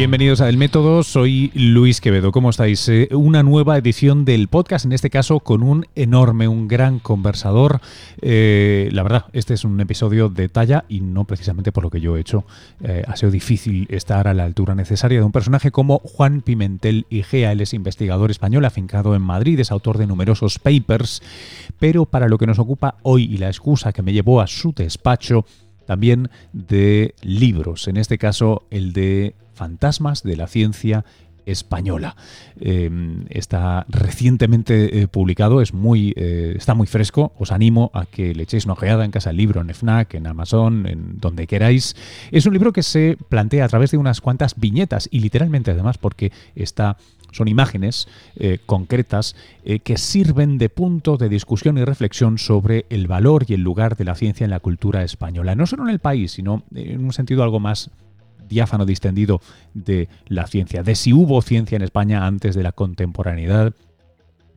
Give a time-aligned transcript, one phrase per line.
[0.00, 2.32] Bienvenidos a El Método, soy Luis Quevedo.
[2.32, 2.88] ¿Cómo estáis?
[2.88, 7.82] Eh, una nueva edición del podcast, en este caso con un enorme, un gran conversador.
[8.22, 12.00] Eh, la verdad, este es un episodio de talla y no precisamente por lo que
[12.00, 12.46] yo he hecho.
[12.82, 17.04] Eh, ha sido difícil estar a la altura necesaria de un personaje como Juan Pimentel
[17.10, 17.52] Igea.
[17.52, 21.20] Él es investigador español afincado en Madrid, es autor de numerosos papers,
[21.78, 24.72] pero para lo que nos ocupa hoy y la excusa que me llevó a su
[24.72, 25.44] despacho,
[25.84, 31.04] también de libros, en este caso el de Fantasmas de la Ciencia
[31.44, 32.16] Española.
[32.58, 37.34] Em, está recientemente eh, publicado, es muy, eh, está muy fresco.
[37.38, 40.26] Os animo a que le echéis una ojeada en Casa del Libro, en FNAC, en
[40.26, 41.94] Amazon, en donde queráis.
[42.30, 45.98] Es un libro que se plantea a través de unas cuantas viñetas y literalmente además
[45.98, 46.96] porque está
[47.32, 49.36] son imágenes eh, concretas
[49.84, 54.04] que sirven de punto de discusión y reflexión sobre el valor y el lugar de
[54.04, 55.54] la ciencia en la cultura española.
[55.54, 57.90] No solo en el país, sino en un sentido algo más
[58.50, 59.40] diáfano distendido
[59.72, 63.72] de la ciencia, de si hubo ciencia en España antes de la contemporaneidad,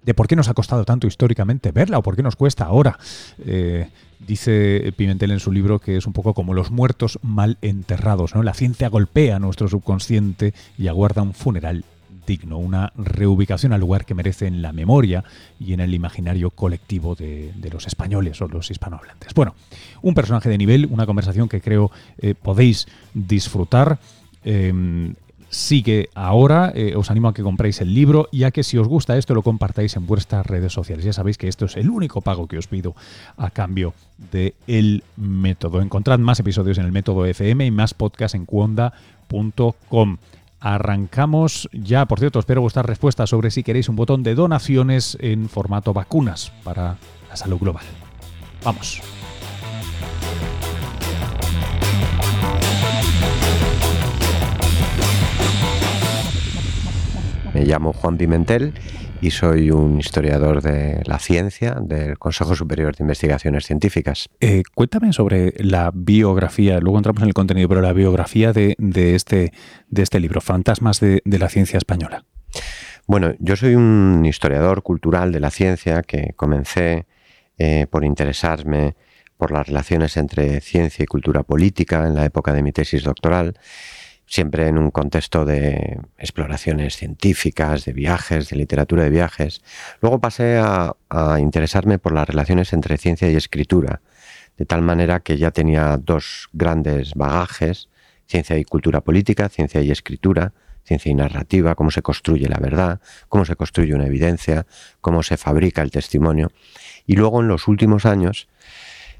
[0.03, 2.99] de por qué nos ha costado tanto históricamente verla o por qué nos cuesta ahora.
[3.45, 8.35] Eh, dice Pimentel en su libro que es un poco como los muertos mal enterrados.
[8.35, 8.43] ¿no?
[8.43, 11.85] La ciencia golpea nuestro subconsciente y aguarda un funeral
[12.25, 15.23] digno, una reubicación al lugar que merece en la memoria
[15.59, 19.33] y en el imaginario colectivo de, los españoles o los hispanohablantes.
[19.33, 19.55] Bueno,
[20.01, 23.99] un personaje de nivel, una conversación que creo eh, podéis disfrutar.
[24.43, 25.15] Em,
[25.53, 26.73] sigue ahora.
[26.75, 29.33] Eh, os animo a que compréis el libro y a que si os gusta esto
[29.33, 31.05] lo compartáis en vuestras redes sociales.
[31.05, 32.95] Ya sabéis que esto es el único pago que os pido
[33.37, 33.93] a cambio
[34.31, 35.81] de el método.
[35.81, 40.17] Encontrad más episodios en el método FM y más podcast en cuonda.com.
[40.65, 45.49] Arrancamos ya, por cierto, espero vuestras respuestas sobre si queréis un botón de donaciones en
[45.49, 46.95] formato vacunas para
[47.27, 47.83] la salud global.
[48.63, 49.01] Vamos.
[57.53, 58.73] Me llamo Juan Pimentel
[59.23, 64.27] y soy un historiador de la ciencia del Consejo Superior de Investigaciones Científicas.
[64.41, 68.75] Eh, cuéntame sobre la biografía, luego entramos en el contenido, pero la biografía de,
[69.15, 69.53] este,
[69.87, 72.25] de este libro, Fantasmas de, la Ciencia Española.
[73.07, 77.05] Bueno, yo soy un historiador cultural de la ciencia que comencé
[77.57, 78.95] eh, por interesarme
[79.37, 83.53] por las relaciones entre ciencia y cultura política en la época de mi tesis doctoral
[84.33, 89.61] siempre en un contexto de exploraciones científicas, de viajes, de literatura de viajes.
[90.01, 90.95] Luego pasé a,
[91.39, 94.01] interesarme por las relaciones entre ciencia y escritura,
[94.57, 97.89] de tal manera que ya tenía dos grandes bagajes,
[98.25, 103.01] ciencia y cultura política, ciencia y escritura, ciencia y narrativa, cómo se construye la verdad,
[103.29, 104.65] cómo se construye una evidencia,
[104.99, 106.51] cómo se fabrica el testimonio.
[107.05, 108.47] Y luego en los últimos años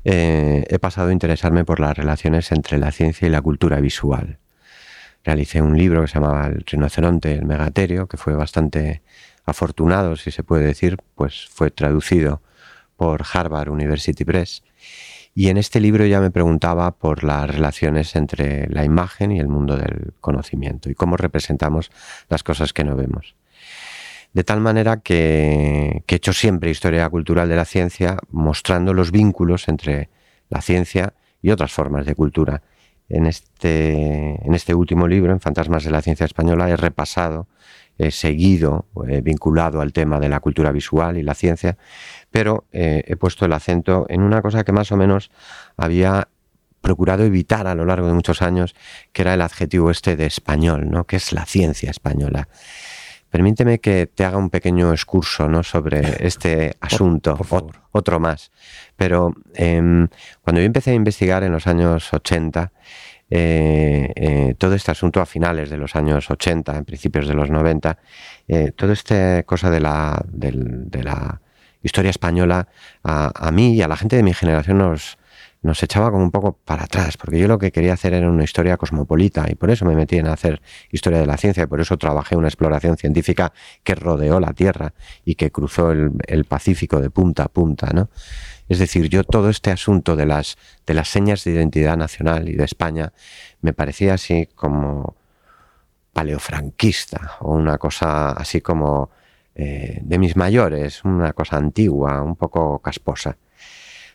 [0.05, 4.39] eh, he pasado a interesarme por las relaciones entre la ciencia y la cultura visual
[5.23, 9.01] realicé un libro que se llamaba El rinoceronte, el megaterio, que fue bastante
[9.45, 12.41] afortunado, si se puede decir, pues fue traducido
[12.95, 14.63] por Harvard University Press.
[15.35, 19.47] Y en este libro ya me preguntaba por las relaciones entre la imagen y el
[19.47, 21.91] mundo del conocimiento y cómo representamos
[22.29, 23.35] las cosas que no vemos.
[24.33, 29.11] De tal manera que, que he hecho siempre historia cultural de la ciencia mostrando los
[29.11, 30.09] vínculos entre
[30.49, 32.61] la ciencia y otras formas de cultura
[33.13, 37.47] en este, en este último libro, en Fantasmas de la Ciencia Española, he repasado,
[37.97, 41.77] he seguido, he vinculado al tema de la cultura visual y la ciencia,
[42.31, 45.29] pero eh, he puesto el acento en una cosa que más o menos
[45.77, 46.27] había
[46.81, 48.75] procurado evitar a lo largo de muchos años,
[49.13, 51.05] que era el adjetivo este de español, ¿no?
[51.05, 52.49] que es la ciencia española.
[53.33, 55.63] Permíteme que te haga un pequeño excurso ¿no?
[55.63, 57.35] sobre este asunto,
[57.91, 58.51] otro más.
[58.95, 60.07] Pero em,
[60.43, 62.71] cuando yo empecé a investigar en los años 80,
[63.31, 67.49] eh, eh, todo este asunto a finales de los años 80, en principios de los
[67.49, 67.97] 90,
[68.49, 71.41] eh, toda esta cosa de la, de, la
[71.81, 72.67] historia española,
[73.01, 75.17] a, mí y a la gente de mi generación nos,
[75.63, 78.43] nos echaba como un poco para atrás, porque yo lo que quería hacer era una
[78.43, 80.61] historia cosmopolita y por eso me metí en hacer
[80.91, 84.93] historia de la ciencia y por eso trabajé una exploración científica que rodeó la Tierra
[85.23, 88.09] y que cruzó el, Pacífico de punta a punta, ¿no?
[88.67, 92.53] Es decir, yo todo este asunto de las, de las señas de identidad nacional y
[92.53, 93.13] de España
[93.61, 95.15] me parecía así como
[96.11, 99.09] paleofranquista o una cosa así como
[99.55, 103.37] eh, de mis mayores, una cosa antigua, un poco casposa.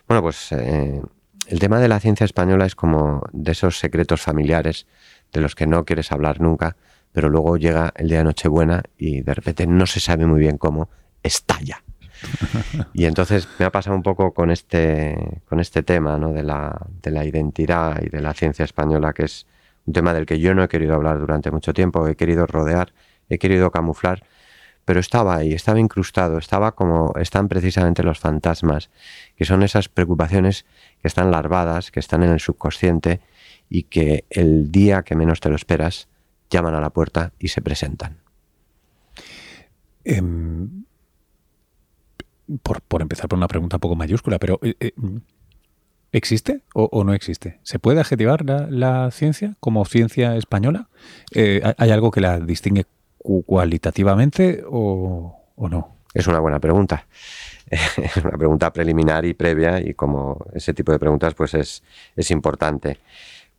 [0.06, 1.00] Bueno, pues eh,
[1.49, 4.87] el tema de la ciencia española es como de esos secretos familiares
[5.33, 6.77] de los que no quieres hablar nunca,
[7.12, 10.59] pero luego llega el día de Nochebuena y de repente no se sabe muy bien
[10.59, 10.91] cómo,
[11.23, 11.83] estalla.
[12.93, 16.33] Y entonces me ha pasado un poco con este, con este tema ¿no?
[16.33, 19.47] de, la, de la identidad y de la ciencia española, que es
[19.87, 22.93] un tema del que yo no he querido hablar durante mucho tiempo, he querido rodear,
[23.29, 24.23] he querido camuflar,
[24.88, 28.88] pero estaba ahí, estaba incrustado, estaba como están precisamente los fantasmas,
[29.37, 30.64] que son esas preocupaciones
[31.02, 33.20] que están larvadas, que están en el subconsciente
[33.69, 36.08] y que el día que menos te lo esperas
[36.49, 38.17] llaman a la puerta y se presentan.
[40.05, 40.85] Em,
[42.62, 44.93] por, empezar por una pregunta un poco mayúscula, pero eh, eh,
[46.12, 47.61] ¿existe o, no existe?
[47.62, 50.88] ¿Se puede adjetivar la, ciencia como ciencia española?
[51.35, 52.87] Eh, ¿Hay algo que la distingue
[53.19, 55.97] cualitativamente o, no?
[56.15, 57.06] Es una buena pregunta.
[57.70, 61.82] Es una pregunta preliminar y previa y como ese tipo de preguntas pues es,
[62.17, 62.99] es importante.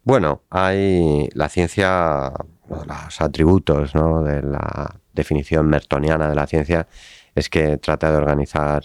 [0.04, 2.32] Bueno, hay la ciencia,
[2.68, 4.24] los atributos ¿no?
[4.24, 6.88] de la definición mertoniana de la ciencia
[7.36, 8.84] es que trata de organizar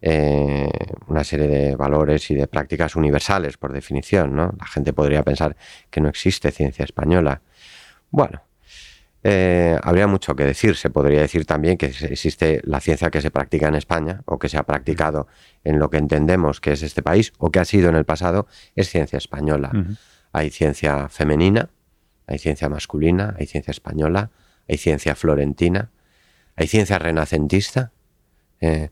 [0.00, 0.68] eh,
[1.08, 4.36] una serie de valores y de prácticas universales, por definición.
[4.36, 4.54] ¿no?
[4.58, 5.56] La gente podría pensar
[5.90, 7.40] que no existe ciencia española.
[8.10, 8.42] Bueno,
[9.26, 10.76] eh, habría mucho que decir.
[10.76, 14.50] Se podría decir también que existe la ciencia que se practica en España o que
[14.50, 15.26] se ha practicado
[15.64, 18.46] en lo que entendemos que es este país o que ha sido en el pasado,
[18.76, 19.72] es ciencia española.
[20.32, 21.70] Hay ciencia femenina,
[22.26, 24.30] hay ciencia masculina, hay ciencia española,
[24.68, 25.90] hay ciencia florentina,
[26.54, 27.92] hay ciencia renacentista.
[28.60, 28.90] Eh,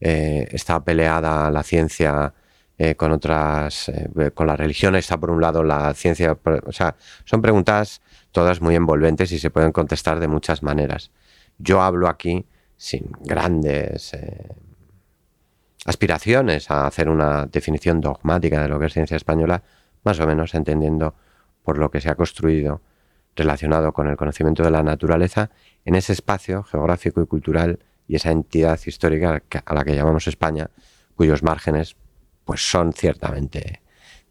[0.00, 2.32] eh, está peleada la ciencia
[2.96, 3.88] con otras,
[4.34, 4.96] con la religión.
[4.96, 6.36] Está por un lado la ciencia,
[6.66, 8.00] o sea, son preguntas
[8.34, 11.12] todas muy envolventes y se pueden contestar de muchas maneras.
[11.58, 12.46] Yo hablo aquí
[12.76, 14.12] sin grandes
[15.86, 19.62] aspiraciones a hacer una definición dogmática de lo que es ciencia española,
[20.02, 21.14] más o menos entendiendo
[21.62, 22.82] por lo que se ha construido
[23.36, 25.50] relacionado con el conocimiento de la naturaleza
[25.84, 27.78] en ese espacio geográfico y cultural
[28.08, 30.70] y esa entidad histórica a la que llamamos España,
[31.14, 31.94] cuyos márgenes
[32.44, 33.80] pues son ciertamente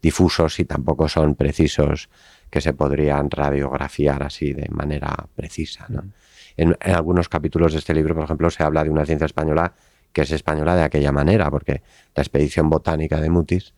[0.02, 2.10] difusos y tampoco son precisos
[2.54, 5.86] que se podrían radiografiar así de manera precisa.
[5.88, 6.12] Mm.
[6.56, 9.72] En, en, algunos capítulos de este libro, por ejemplo, se habla de una ciencia española
[10.12, 11.82] que es española de aquella manera, porque
[12.14, 13.74] la expedición botánica de Mutis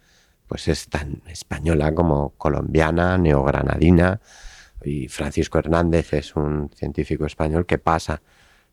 [0.46, 4.20] pues es tan española como colombiana, neogranadina,
[4.84, 8.20] y Francisco Hernández es un científico español que pasa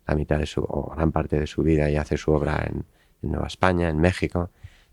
[0.05, 2.83] la mitad de su, o gran parte de su vida y hace su obra en,
[3.21, 4.49] Nueva España, en México.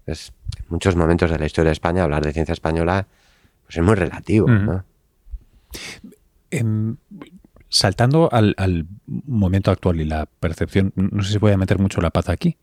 [0.07, 3.09] Es, en muchos momentos de la historia de España hablar de ciencia española
[3.71, 4.47] pues es muy relativo.
[6.51, 6.97] Em,
[7.69, 12.11] saltando al, momento actual y la percepción, no sé si voy a meter mucho la
[12.11, 12.59] pata aquí,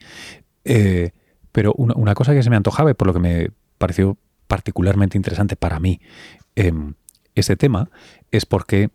[0.65, 1.11] eh,
[1.51, 4.17] pero una, cosa que se me antojaba y por lo que me pareció
[4.47, 6.01] particularmente interesante para mí
[6.55, 6.95] em,
[7.35, 7.89] este tema
[8.31, 8.89] es porque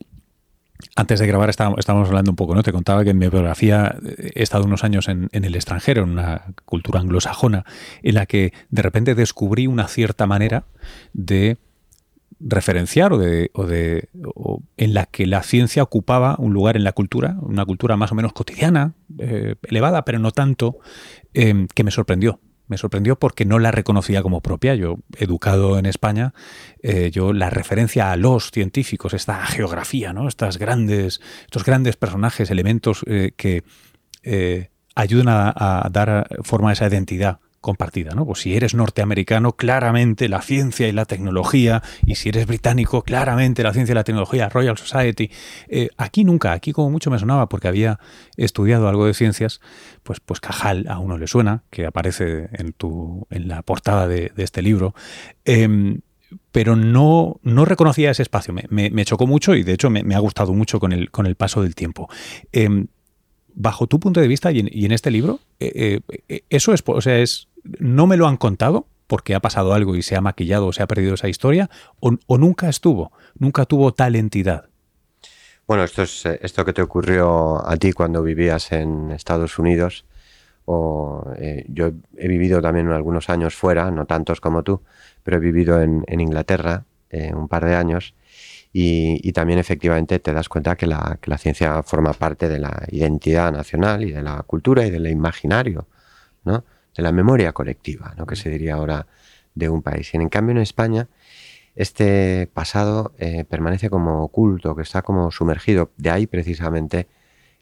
[0.97, 2.63] antes de grabar estábamos, hablando un poco, ¿no?
[2.63, 6.55] Te contaba que en mi biografía he estado unos años en, el extranjero, en una
[6.65, 7.65] cultura anglosajona,
[8.03, 10.65] en la que de repente descubrí una cierta manera
[11.13, 11.59] de
[12.45, 14.09] referenciar o de, o de
[14.77, 18.15] en la que la ciencia ocupaba un lugar en la cultura, una cultura más o
[18.15, 20.79] menos cotidiana, eh, elevada, pero no tanto,
[21.35, 24.75] eh, que me sorprendió me sorprendió porque no la reconocía como propia.
[24.75, 26.33] Yo, educado en España,
[26.83, 30.27] eh, yo la referencia a los científicos, esta geografía, ¿no?
[30.27, 33.63] Estas grandes, estos grandes personajes, elementos eh, que
[34.95, 38.27] ayudan a, dar forma a esa identidad compartida, ¿no?
[38.27, 43.63] Pues si eres norteamericano, claramente la ciencia y la tecnología, y si eres británico, claramente
[43.63, 45.31] la ciencia y la tecnología, Royal Society.
[45.69, 47.99] Eh, aquí nunca, aquí como mucho me sonaba porque había
[48.37, 49.61] estudiado algo de ciencias,
[50.03, 54.33] pues, pues Cajal a uno le suena, que aparece en, tu, en la portada de,
[54.37, 54.95] este libro.
[55.45, 56.01] Em,
[56.51, 58.53] pero no, no reconocía ese espacio.
[58.53, 61.63] Me, chocó mucho y de hecho me, ha gustado mucho con el, con el paso
[61.63, 62.09] del tiempo.
[62.51, 62.89] Em,
[63.55, 67.19] bajo tu punto de vista y en, este libro, eh, eh, eso es, o sea,
[67.19, 70.73] es no me lo han contado porque ha pasado algo y se ha maquillado o
[70.73, 71.69] se ha perdido esa historia,
[72.01, 74.71] o, nunca estuvo, nunca tuvo tal entidad.
[75.67, 80.07] Bueno, esto es eh, esto que te ocurrió a ti cuando vivías en Estados Unidos.
[80.65, 84.81] O, eh, yo he vivido también algunos años fuera, no tantos como tú,
[85.23, 88.15] pero he vivido en, Inglaterra eh, un par de años
[88.73, 92.87] y, también efectivamente te das cuenta que la, que la, ciencia forma parte de la
[92.91, 95.87] identidad nacional y de la cultura y del imaginario,
[96.45, 96.65] ¿no?
[96.97, 99.07] De la memoria colectiva, lo que se diría ahora
[99.55, 100.13] de un país.
[100.15, 101.09] Y en cambio en España
[101.75, 105.91] este pasado eh, permanece como oculto, que está como sumergido.
[105.97, 107.09] De ahí precisamente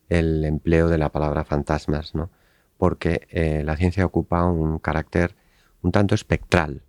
[0.08, 2.30] el empleo de la palabra fantasmas, ¿no?
[2.76, 5.37] porque eh, la ciencia ocupa un carácter
[5.82, 6.82] un tanto espectral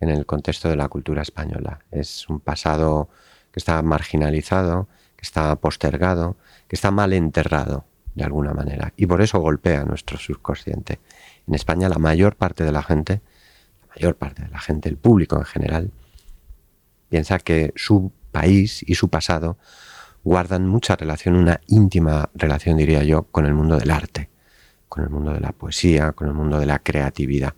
[0.00, 1.80] en el contexto de la cultura española.
[1.90, 3.08] Es un pasado
[3.50, 6.36] que está marginalizado, que está postergado,
[6.68, 8.92] que está mal enterrado de alguna manera.
[8.96, 11.00] Y por eso golpea nuestro subconsciente.
[11.48, 13.22] En España la mayor parte de la gente,
[13.80, 15.90] la mayor parte de la gente, el público en general,
[17.08, 19.56] piensa que su país y su pasado
[20.22, 24.28] guardan mucha relación, una íntima relación, diría yo, con el mundo del arte,
[24.88, 27.54] con el mundo de la poesía, con el mundo de la creatividad.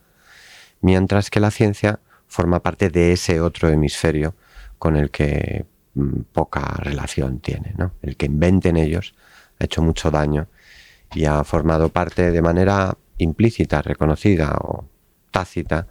[0.81, 4.35] Mientras que la ciencia forma parte de ese otro hemisferio
[4.79, 7.75] con el que mm, poca relación tiene.
[7.77, 7.93] ¿no?
[8.03, 9.15] El que inventen ellos
[9.59, 10.47] ha hecho mucho daño
[11.13, 14.89] y ha formado parte de manera implícita, reconocida o
[15.31, 15.87] tácita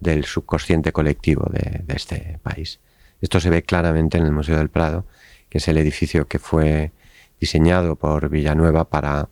[0.00, 2.80] del subconsciente colectivo de, este país.
[3.20, 5.06] Esto se ve claramente en el Museo del Prado,
[5.48, 6.92] que es el edificio que fue
[7.40, 9.28] diseñado por Villanueva para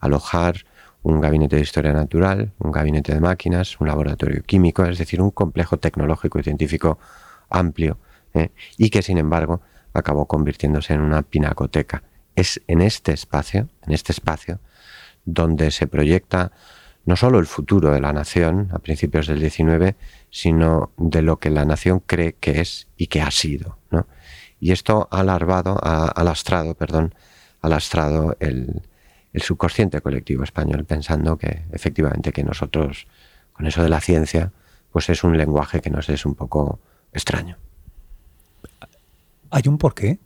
[0.00, 0.64] alojar
[1.02, 5.30] un gabinete de historia natural, un gabinete de máquinas, un laboratorio químico, es decir, un
[5.30, 6.98] complejo tecnológico y científico
[7.50, 7.98] amplio,
[8.34, 8.50] ¿eh?
[8.76, 9.60] y que sin embargo
[9.92, 12.04] acabó convirtiéndose en una pinacoteca.
[12.34, 14.60] Es en este espacio, en este espacio,
[15.24, 16.52] donde se proyecta
[17.04, 19.96] no solo el futuro de la nación a principios del XIX,
[20.30, 23.78] sino de lo que la nación cree que es y que ha sido.
[24.60, 27.14] Y esto ha alarvado, ha alastrado, perdón,
[27.60, 28.82] alastrado el,
[29.32, 33.06] el subconsciente colectivo español, pensando que efectivamente que nosotros,
[33.52, 34.52] con eso de la ciencia,
[34.92, 36.78] pues es un lenguaje que nos es un poco
[37.12, 37.56] extraño.
[39.50, 40.18] ¿Hay un porqué?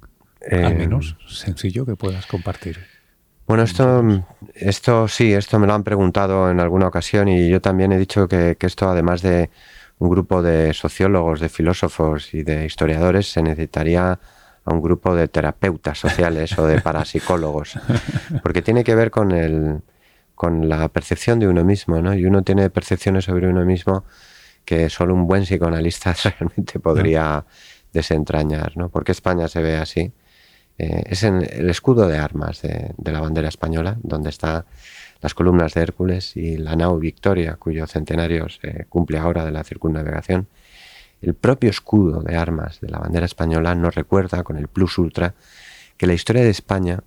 [0.51, 2.96] Al eh, menos sencillo que puedas compartir.
[3.47, 4.03] Bueno, esto,
[4.55, 8.27] esto sí, esto me lo han preguntado en alguna ocasión y yo también he dicho
[8.27, 9.51] que, esto, además de
[9.99, 14.19] un grupo de sociólogos, de filósofos y de historiadores, se necesitaría
[14.65, 17.79] a un grupo de terapeutas sociales o de parapsicólogos,
[18.43, 19.81] porque tiene que ver con, el,
[20.35, 22.15] con la percepción de uno mismo, ¿no?
[22.15, 24.05] Y uno tiene percepciones sobre uno mismo
[24.65, 27.47] que solo un buen psicoanalista realmente podría
[27.93, 28.89] desentrañar, ¿no?
[28.89, 30.13] ¿Por qué España se ve así?
[30.79, 34.65] Eh, es en el escudo de armas de, la bandera española, donde están
[35.23, 39.65] las columnas de Hércules y la nao Victoria, cuyo centenario se cumple ahora de la
[39.65, 40.49] circunnavegación.
[41.23, 45.35] El propio escudo de armas de la bandera española nos recuerda con el plus ultra
[45.97, 47.03] que la historia de España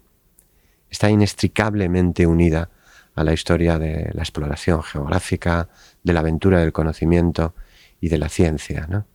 [0.90, 2.70] está inextricablemente unida
[3.14, 5.70] a la historia de la exploración geográfica,
[6.04, 7.54] de la aventura del conocimiento
[8.02, 9.06] y de la ciencia.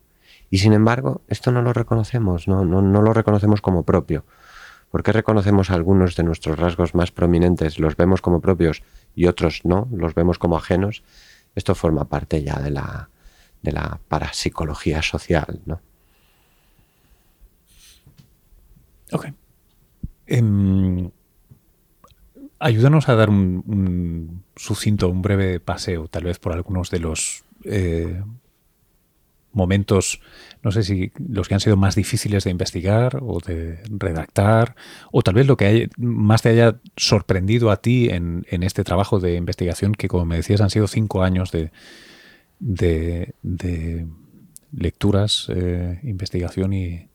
[0.49, 4.23] Y sin embargo, esto no lo reconocemos, no, no, no lo reconocemos como propio.
[4.95, 8.81] ¿Por qué reconocemos algunos de nuestros rasgos más prominentes, los vemos como propios
[9.13, 11.03] y otros no, los vemos como ajenos?
[11.53, 13.09] Esto forma parte ya de la,
[13.61, 15.81] de la parapsicología social, ¿no?
[19.11, 19.33] Ok.
[20.27, 21.11] Em,
[22.59, 28.23] ayúdanos a dar un, sucinto, un breve paseo, tal vez por algunos de los eh,
[29.55, 30.21] momentos,
[30.61, 34.75] no sé si los que han sido más difíciles de investigar o de redactar,
[35.11, 39.35] o tal vez lo que más te haya sorprendido a ti en, este trabajo de
[39.35, 41.71] investigación, que como me decías han sido cinco años de,
[42.59, 44.07] de,
[44.71, 47.07] lecturas, eh, investigación y,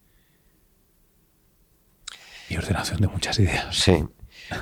[2.48, 3.76] y ordenación de muchas ideas.
[3.76, 4.04] Sí.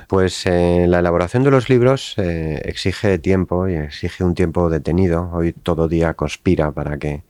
[0.06, 5.30] Pues eh, la elaboración de los libros eh, exige tiempo y exige un tiempo detenido.
[5.32, 7.22] Hoy todo día conspira para que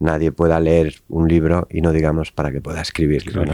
[0.00, 3.44] nadie pueda leer un libro y no digamos para que pueda escribirlo.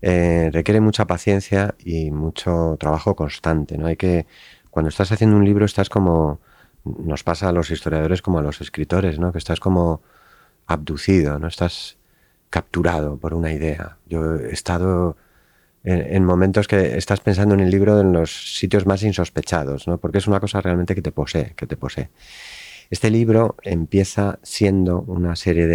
[0.00, 3.78] Eh, requiere mucha paciencia y mucho trabajo constante.
[3.78, 3.86] ¿no?
[3.86, 4.26] Hay que,
[4.70, 6.40] cuando estás haciendo un libro, estás como,
[6.84, 9.30] nos pasa a los historiadores como a los escritores, ¿no?
[9.30, 10.02] que estás como
[10.66, 11.98] abducido, no estás
[12.50, 13.98] capturado por una idea.
[14.06, 15.16] Yo he estado
[15.84, 19.98] en, en, momentos que estás pensando en el libro en los sitios más insospechados, ¿no?
[19.98, 22.10] porque es una cosa realmente que te posee, que te posee.
[22.92, 25.66] Este libro empieza siendo una serie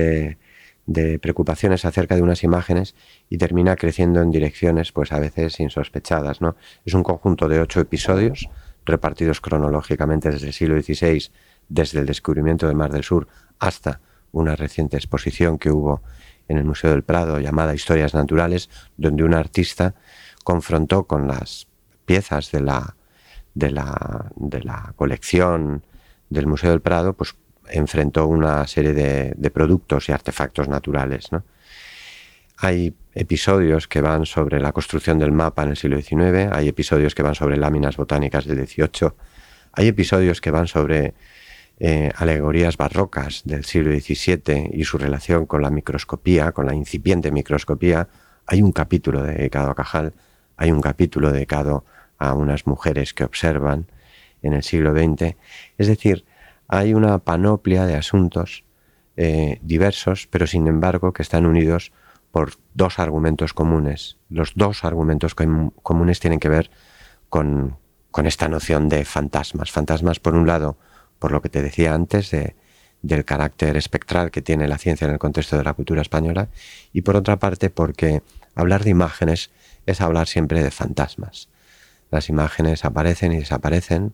[0.86, 2.94] de, preocupaciones acerca de unas imágenes
[3.28, 6.42] y termina creciendo en direcciones pues a veces insospechadas.
[6.42, 6.56] ¿no?
[6.86, 8.48] Es un conjunto de ocho episodios
[8.86, 11.32] repartidos cronológicamente desde el siglo XVI,
[11.68, 14.00] desde el descubrimiento del Mar del Sur hasta
[14.32, 16.04] una reciente exposición que hubo
[16.48, 19.96] en el Museo del Prado llamada Historias Naturales, donde un artista
[20.44, 21.68] confrontó con las
[22.06, 22.96] piezas de la,
[23.56, 25.82] de la, de la colección
[26.30, 27.36] del Museo del Prado, pues
[27.70, 31.30] enfrentó una serie de, productos y artefactos naturales.
[32.58, 37.14] Hay episodios que van sobre la construcción del mapa en el siglo XIX, hay episodios
[37.14, 39.12] que van sobre láminas botánicas del XVIII,
[39.74, 41.14] hay episodios que van sobre
[41.80, 47.30] eh, alegorías barrocas del siglo XVII y su relación con la microscopía, con la incipiente
[47.32, 48.08] microscopía.
[48.48, 50.14] Hay un capítulo dedicado a Cajal,
[50.56, 51.86] hay un capítulo dedicado
[52.18, 53.86] a unas mujeres que observan,
[54.42, 55.36] en el siglo XX.
[55.78, 56.26] Es decir,
[56.68, 58.64] hay una panoplia de asuntos
[59.16, 61.92] eh, diversos, pero sin embargo que están unidos
[62.32, 64.18] por dos argumentos comunes.
[64.30, 66.70] Los dos argumentos comunes tienen que ver
[67.30, 67.78] con,
[68.24, 69.72] esta noción de fantasmas.
[69.72, 70.78] Fantasmas, por un lado,
[71.20, 72.56] por lo que te decía antes, de,
[73.02, 76.50] del carácter espectral que tiene la ciencia en el contexto de la cultura española
[76.94, 78.22] y por otra parte porque
[78.56, 79.52] hablar de imágenes
[79.86, 81.50] es hablar siempre de fantasmas.
[82.12, 84.14] Las imágenes aparecen y desaparecen,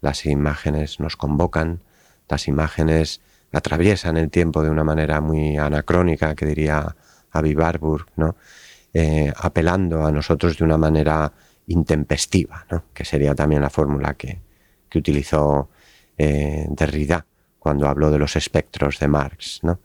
[0.00, 1.80] las imágenes nos convocan,
[2.28, 3.20] las imágenes
[3.52, 6.94] atraviesan el tiempo de una manera muy anacrónica, que diría
[7.32, 8.36] Avi Barbour, ¿no?
[8.92, 11.32] Eh, apelando a nosotros de una manera
[11.68, 12.86] intempestiva, ¿no?
[12.92, 14.40] que sería también la fórmula que,
[14.88, 15.70] que utilizó
[16.18, 17.24] eh, Derrida
[17.58, 19.60] cuando habló de los espectros de Marx.
[19.62, 19.78] ¿no?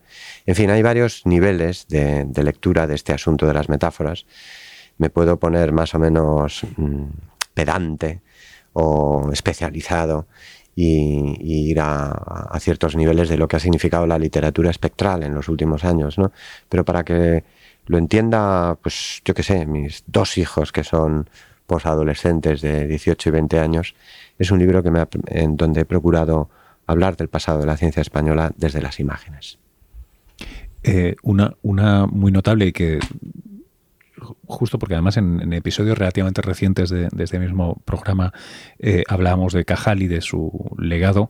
[0.45, 4.25] En fin, hay varios niveles de, lectura de este asunto de las metáforas.
[4.97, 7.03] Me puedo poner más o menos mm,
[7.53, 8.21] pedante
[8.77, 10.27] o especializado
[10.75, 15.47] y, ir a, ciertos niveles de lo que ha significado la literatura espectral en los
[15.47, 16.33] últimos años, ¿no?
[16.67, 17.43] Pero para que
[17.87, 21.29] lo entienda, pues yo qué sé, mis dos hijos que son
[21.67, 23.95] posadolescentes de 18 y 20 años,
[24.37, 26.49] es un libro que me en donde he procurado
[26.85, 29.57] hablar del pasado de la ciencia española desde las imágenes.
[30.83, 32.99] Eh, una, una muy notable que
[34.45, 38.33] justo porque además en, episodios relativamente recientes de, este mismo programa
[38.79, 41.29] eh, hablábamos de Cajal y de su legado,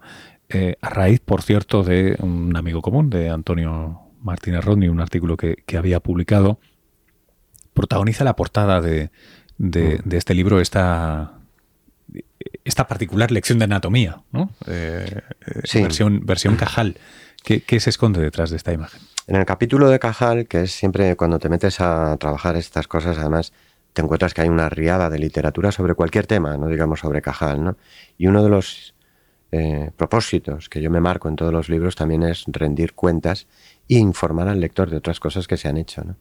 [0.49, 5.37] eh, a raíz, por cierto, de un amigo común, de Antonio Martínez Rodney, un artículo
[5.37, 6.59] que, había publicado,
[7.73, 9.11] protagoniza la portada de,
[9.57, 10.15] de, mm.
[10.15, 11.39] este libro esta,
[12.63, 14.51] esta particular lección de anatomía, ¿no?
[14.67, 15.21] Eh,
[15.73, 16.97] versión, versión Cajal.
[17.43, 19.01] ¿Qué se esconde detrás de esta imagen?
[19.27, 23.17] En el capítulo de Cajal, que es siempre cuando te metes a trabajar estas cosas,
[23.17, 23.53] además
[23.93, 27.63] te encuentras que hay una riada de literatura sobre cualquier tema, no digamos sobre Cajal,
[27.63, 27.77] ¿no?
[28.19, 28.93] Y uno de los
[29.51, 33.47] eh, propósitos que yo me marco en todos los libros también es rendir cuentas
[33.89, 36.17] e informar al lector de otras cosas que se han hecho, ¿no?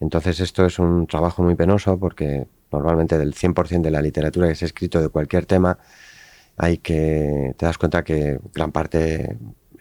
[0.00, 4.54] Entonces esto es un trabajo muy penoso porque normalmente del 100% de la literatura que
[4.54, 5.78] se ha escrito de cualquier tema
[6.58, 9.36] hay que te das cuenta que gran parte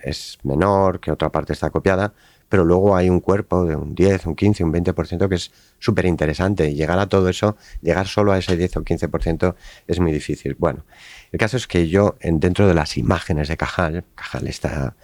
[0.06, 2.14] es menor, que otra parte está copiada,
[2.48, 6.06] pero luego hay un cuerpo de un 10, un 15, un 20% que es súper
[6.06, 6.74] interesante.
[6.74, 9.56] Llegar a todo eso, llegar solo a ese 10 o 15%
[9.88, 10.56] es muy difícil.
[10.60, 10.86] Bueno,
[11.32, 14.96] el caso es que yo, dentro de las imágenes de Cajal, Cajal está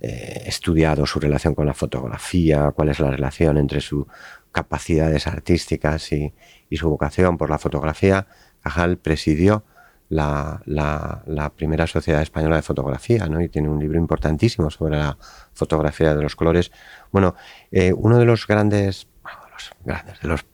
[0.00, 4.06] eh, estudiado su relación con la fotografía, cuál es la relación entre sus
[4.50, 6.32] capacidades artísticas y,
[6.70, 8.26] y su vocación por la fotografía.
[8.62, 9.64] Cajal presidió
[10.08, 13.40] la, primera sociedad española de fotografía, ¿no?
[13.40, 15.16] Y tiene un libro importantísimo sobre la
[15.52, 16.70] fotografía de los colores.
[17.10, 17.34] Bueno,
[17.70, 20.44] eh, uno de los grandes, de los grandes, de los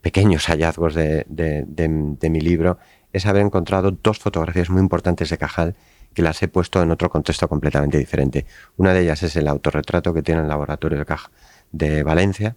[0.00, 2.78] pequeños hallazgos de, de, mi libro
[3.12, 5.76] es haber encontrado dos fotografías muy importantes de Cajal
[6.14, 8.44] que las he puesto en otro contexto completamente diferente.
[8.76, 11.30] Una de ellas es el autorretrato que tiene el laboratorio de Caja
[11.70, 12.56] de Valencia,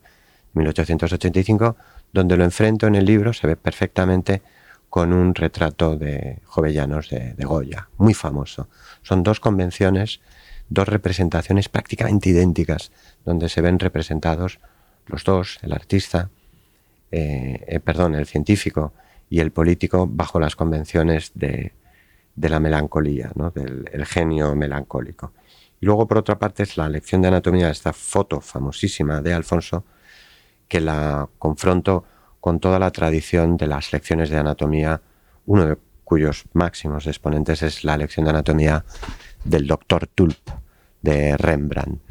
[0.53, 1.77] 1885,
[2.11, 4.41] donde lo enfrento en el libro, se ve perfectamente
[4.95, 8.69] con un retrato de Jovellanos de, Goya, muy famoso.
[9.01, 10.21] Son dos convenciones,
[10.69, 12.93] dos representaciones prácticamente idénticas,
[13.25, 14.61] donde se ven representados
[15.07, 16.29] los dos, el artista,
[17.11, 18.93] eh, eh, perdón, el científico
[19.29, 21.73] y el político, bajo las convenciones de,
[22.37, 25.33] la melancolía, del genio melancólico.
[25.81, 29.83] Y luego, por otra parte, es la lección de anatomía, esta foto famosísima de Alfonso,
[30.69, 32.05] que la confronto
[32.45, 35.01] con toda la tradición de las lecciones de anatomía,
[35.47, 38.85] uno de cuyos máximos exponentes es la lección de anatomía
[39.43, 40.37] del doctor Tulp
[41.01, 42.03] de Rembrandt.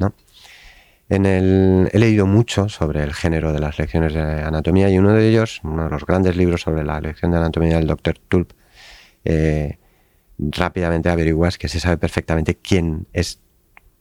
[1.07, 5.13] En el, he leído mucho sobre el género de las lecciones de anatomía y uno
[5.13, 8.51] de ellos, uno de los grandes libros sobre la lección de anatomía del doctor Tulp,
[9.23, 9.79] eh,
[10.37, 13.39] rápidamente averiguas que se sabe perfectamente quién es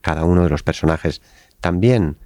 [0.01, 1.23] cada uno de los personajes.
[1.61, 2.17] También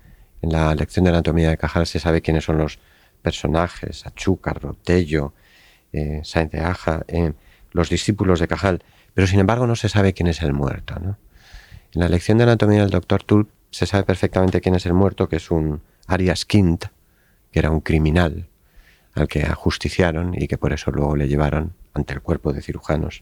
[0.40, 2.79] en la lección de anatomía de Cajal se sabe quiénes son los
[3.22, 5.35] personajes, Achúcar, Rotello,
[5.92, 7.33] eh, Sainz de Aja, eh,
[7.72, 8.83] los discípulos de Cajal,
[9.14, 10.94] pero sin embargo no se sabe quién es el muerto.
[10.96, 11.16] En
[12.00, 15.37] la lección de anatomía del doctor Tulp se sabe perfectamente quién es el muerto, que
[15.37, 16.87] es un Arias Quint,
[17.50, 18.48] que era un criminal
[19.14, 23.20] al que ajusticiaron y que por eso luego le llevaron ante el cuerpo de cirujanos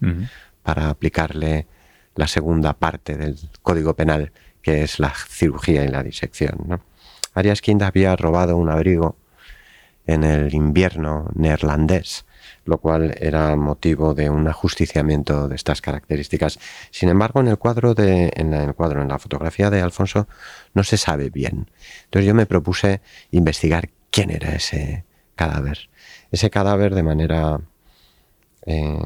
[0.62, 1.66] para aplicarle
[2.14, 4.32] la segunda parte del Código Penal,
[4.62, 6.80] que es la cirugía y la disección.
[7.34, 9.16] Arias Quint había robado un abrigo
[10.06, 12.26] en el invierno neerlandés,
[12.64, 16.58] lo cual era motivo de un ajusticiamiento de estas características.
[16.90, 20.28] Sin embargo, en el cuadro de, en el cuadro, en la fotografía de Alfonso,
[20.74, 21.70] no se sabe bien.
[22.04, 25.90] Entonces yo me propuse investigar quién era ese cadáver.
[26.30, 27.60] Ese cadáver de manera
[28.64, 28.98] eh,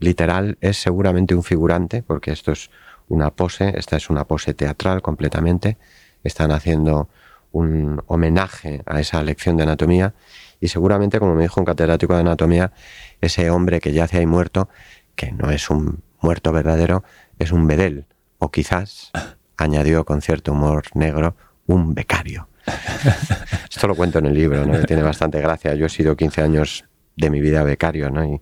[0.00, 2.70] literal es seguramente un figurante, porque esto es
[3.08, 5.76] una pose, esta es una pose teatral completamente.
[6.24, 7.08] Están haciendo
[7.52, 10.14] un homenaje a esa lección de anatomía
[10.60, 12.72] y seguramente, como me dijo un catedrático de anatomía,
[13.20, 14.68] ese hombre que yace ahí muerto,
[15.16, 17.02] que no es un muerto verdadero,
[17.38, 18.06] es un bedel
[18.38, 19.10] o quizás
[19.56, 21.36] añadió con cierto humor negro,
[21.66, 22.48] un becario.
[23.70, 24.78] Esto lo cuento en el libro, ¿no?
[24.80, 25.74] que tiene bastante gracia.
[25.74, 26.84] Yo he sido 15 años
[27.20, 28.40] de mi vida becario, ¿no?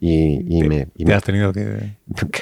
[0.00, 1.96] Y, me, has tenido que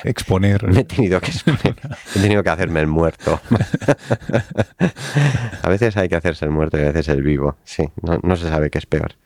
[0.04, 0.66] exponer.
[0.68, 1.74] Me he tenido que exponer.
[2.16, 3.40] he tenido que hacerme el muerto.
[5.62, 7.56] a veces hay que hacerse el muerto y a veces el vivo.
[7.64, 9.16] Sí, no, no se sabe qué es peor.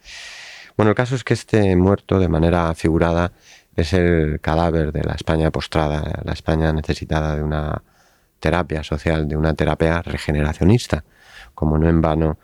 [0.77, 3.33] Bueno, el caso es que este muerto, de manera figurada,
[3.77, 7.83] es el cadáver de la España postrada, la España necesitada de una
[8.41, 11.05] terapia social, de una terapia regeneracionista,
[11.55, 12.39] como no en vano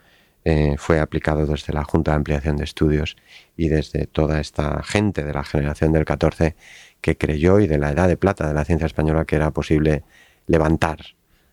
[0.44, 3.16] eh, fue aplicado desde la Junta de Ampliación de Estudios
[3.56, 6.56] y desde toda esta gente de la generación del 14
[7.00, 10.02] que creyó y de la edad de plata de la ciencia española que era posible
[10.46, 10.98] levantar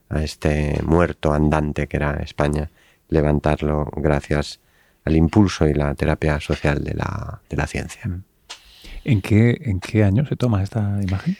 [0.10, 2.72] a este muerto andante que era España,
[3.10, 4.60] levantarlo gracias
[5.06, 8.08] al impulso y la terapia social de la, de la ciencia.
[8.08, 8.24] Mm.
[9.06, 11.38] ¿En qué, ¿En qué año se toma esta imagen?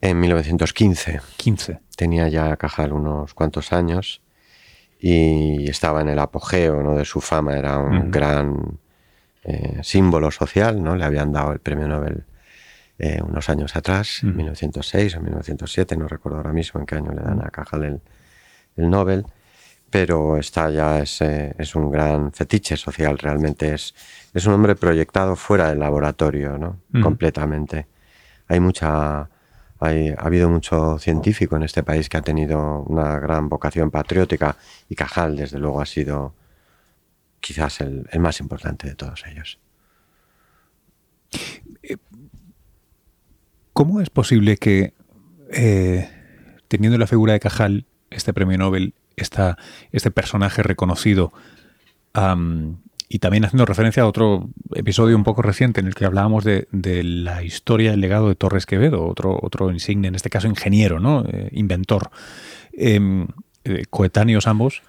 [0.00, 1.20] En 1915.
[1.36, 1.80] 15.
[1.96, 4.22] Tenía ya Cajal unos cuantos años
[5.00, 6.94] y estaba en el apogeo ¿no?
[6.94, 8.78] de su fama, era un gran
[9.42, 10.94] eh, símbolo social, ¿no?
[10.94, 12.24] Le habían dado el premio Nobel
[12.98, 17.12] eh, unos años atrás, en 1906 o 1907, no recuerdo ahora mismo en qué año
[17.12, 18.00] le dan a Cajal el,
[18.76, 19.24] el Nobel,
[19.88, 23.94] pero está ya es, eh, es, un gran fetiche social, realmente es,
[24.34, 26.76] es un hombre proyectado fuera del laboratorio, ¿no?
[27.02, 27.86] Completamente.
[28.48, 29.30] Hay mucha
[29.80, 34.56] ha habido mucho científico en este país que ha tenido una gran vocación patriótica
[34.88, 36.34] y Cajal, desde luego, ha sido
[37.40, 39.58] quizás el, más importante de todos ellos.
[43.72, 44.92] ¿Cómo es posible que,
[45.50, 46.10] eh,
[46.68, 51.32] teniendo la figura de Cajal, este premio Nobel, este personaje reconocido,
[53.12, 56.68] y también haciendo referencia a otro episodio un poco reciente en el que hablábamos de,
[57.02, 61.24] la historia, el legado de Torres Quevedo, otro, otro insigne, en este caso ingeniero, ¿no?
[61.26, 62.12] Eh, inventor,
[62.72, 63.26] em,
[63.64, 64.82] eh, coetáneos ambos.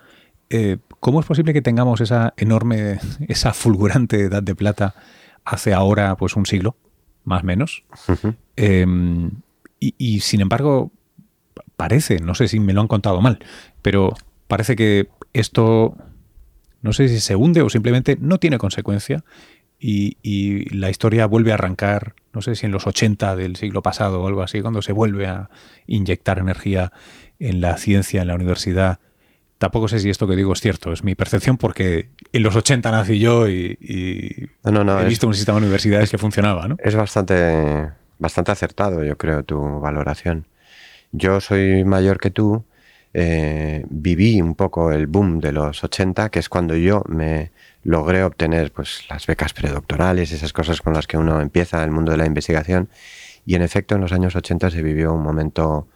[0.51, 4.93] Eh, ¿Cómo es posible que tengamos esa enorme, esa fulgurante edad de plata
[5.43, 6.75] hace ahora pues un siglo,
[7.23, 7.83] más o menos?
[8.55, 9.31] Em,
[9.79, 10.91] y, y sin embargo,
[11.75, 13.39] parece, no sé si me lo han contado mal,
[13.81, 14.13] pero
[14.47, 15.97] parece que esto
[16.81, 19.23] no sé si se hunde o simplemente no tiene consecuencia
[19.83, 24.21] y, la historia vuelve a arrancar, no sé si en los 80 del siglo pasado
[24.21, 25.49] o algo así, cuando se vuelve a
[25.87, 26.91] inyectar energía
[27.39, 28.99] en la ciencia, en la universidad.
[29.57, 32.91] Tampoco sé si esto que digo es cierto, es mi percepción porque en los 80
[32.91, 36.67] nací yo y, he visto un sistema de universidades que funcionaba.
[36.67, 36.77] ¿no?
[36.79, 37.89] Es bastante,
[38.19, 40.47] bastante acertado, yo creo, tu valoración.
[41.11, 42.65] Yo soy mayor que tú
[43.13, 47.51] eh, viví un poco el boom de los 80, que es cuando yo me
[47.83, 52.11] logré obtener pues, las becas predoctorales, esas cosas con las que uno empieza el mundo
[52.11, 52.89] de la investigación.
[53.45, 55.87] Y en efecto, en los años 80 se vivió un momento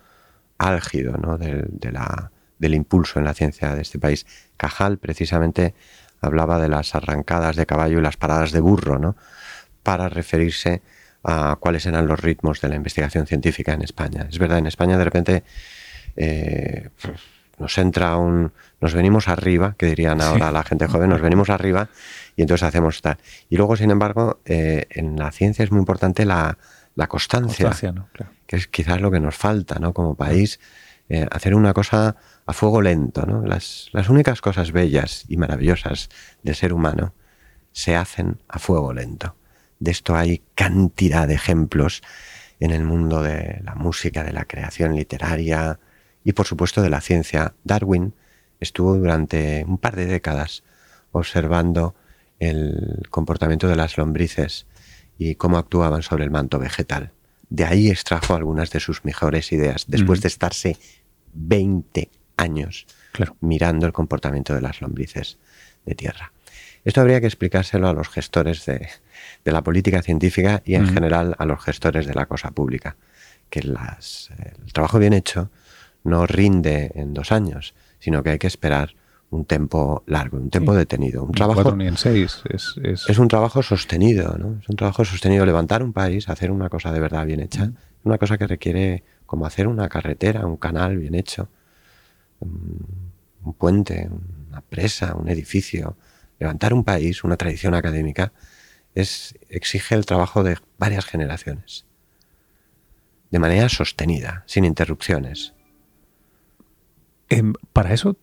[0.57, 1.37] álgido ¿no?
[1.37, 4.25] del, de la, del impulso en la ciencia de este país.
[4.57, 5.73] Cajal precisamente
[6.21, 9.15] hablaba de las arrancadas de caballo y las paradas de burro, ¿no?
[9.83, 10.81] para referirse
[11.23, 14.27] a cuáles eran los ritmos de la investigación científica en España.
[14.29, 15.43] Es verdad, en España de repente
[16.15, 16.89] eh,
[17.57, 18.51] nos entra un,
[18.81, 21.89] nos venimos arriba, que dirían ahora la gente joven, nos venimos arriba
[22.35, 23.17] y entonces hacemos tal.
[23.49, 26.57] Y luego, sin embargo, eh, en la ciencia es muy importante la,
[27.07, 27.71] constancia,
[28.45, 29.93] que es quizás lo que nos falta, ¿no?
[29.93, 30.59] Como país,
[31.09, 33.45] eh, hacer una cosa a fuego lento, ¿no?
[33.45, 36.09] Las, las únicas cosas bellas y maravillosas
[36.43, 37.13] del ser humano
[37.71, 39.35] se hacen a fuego lento.
[39.79, 42.01] De esto hay cantidad de ejemplos
[42.59, 45.79] en el mundo de la música, de la creación literaria,
[46.25, 47.53] y por supuesto de la ciencia.
[47.63, 48.13] Darwin
[48.59, 50.63] estuvo durante un par de décadas
[51.13, 51.95] observando
[52.39, 54.65] el comportamiento de las lombrices
[55.17, 57.11] y cómo actuaban sobre el manto vegetal.
[57.49, 60.77] De ahí extrajo algunas de sus mejores ideas, después de estarse
[61.33, 62.87] 20 años
[63.39, 65.37] mirando el comportamiento de las lombrices
[65.85, 66.33] de tierra.
[66.83, 68.89] Esto habría que explicárselo a los gestores de,
[69.45, 72.97] la política científica y en general a los gestores de la cosa pública,
[73.49, 74.31] que las,
[74.65, 75.49] el trabajo bien hecho
[76.05, 78.95] no rinde en dos años, sino que hay que esperar
[79.31, 81.23] un tiempo largo, un tiempo detenido.
[81.23, 82.41] Un trabajo, ni en seis.
[82.49, 83.19] Es, es...
[83.19, 84.59] un trabajo sostenido, ¿no?
[84.61, 85.45] Es un trabajo sostenido.
[85.45, 87.71] Levantar un país, hacer una cosa de verdad bien hecha,
[88.03, 91.49] una cosa que requiere como hacer una carretera, un canal bien hecho,
[92.39, 94.09] un puente,
[94.47, 95.97] una presa, un edificio.
[96.39, 98.31] Levantar un país, una tradición académica,
[98.93, 101.85] es, exige el trabajo de varias generaciones.
[103.31, 105.54] De manera sostenida, sin interrupciones.
[107.29, 108.17] Em, para eso,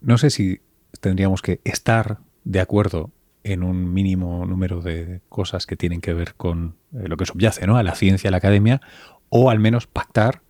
[0.00, 0.60] no sé si
[1.00, 3.10] tendríamos que estar de acuerdo
[3.44, 7.66] en un mínimo número de cosas que tienen que ver con eh, lo que subyace
[7.66, 7.76] ¿no?
[7.76, 8.80] a la ciencia, a la academia,
[9.28, 10.42] o al menos pactar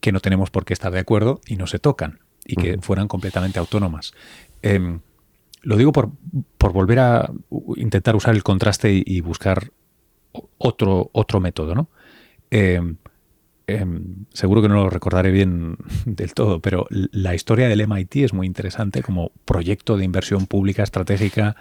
[0.00, 2.20] que no tenemos por qué estar de acuerdo y no se tocan.
[2.46, 4.12] y que fueran completamente autónomas.
[4.60, 5.00] Em,
[5.62, 6.10] lo digo por,
[6.58, 7.30] volver a
[7.76, 9.70] intentar usar el contraste y, buscar
[10.58, 11.88] otro, otro método, ¿no?
[12.50, 12.98] Em,
[13.66, 18.32] em, seguro que no lo recordaré bien del todo, pero la historia del MIT es
[18.32, 21.56] muy interesante como proyecto de inversión pública estratégica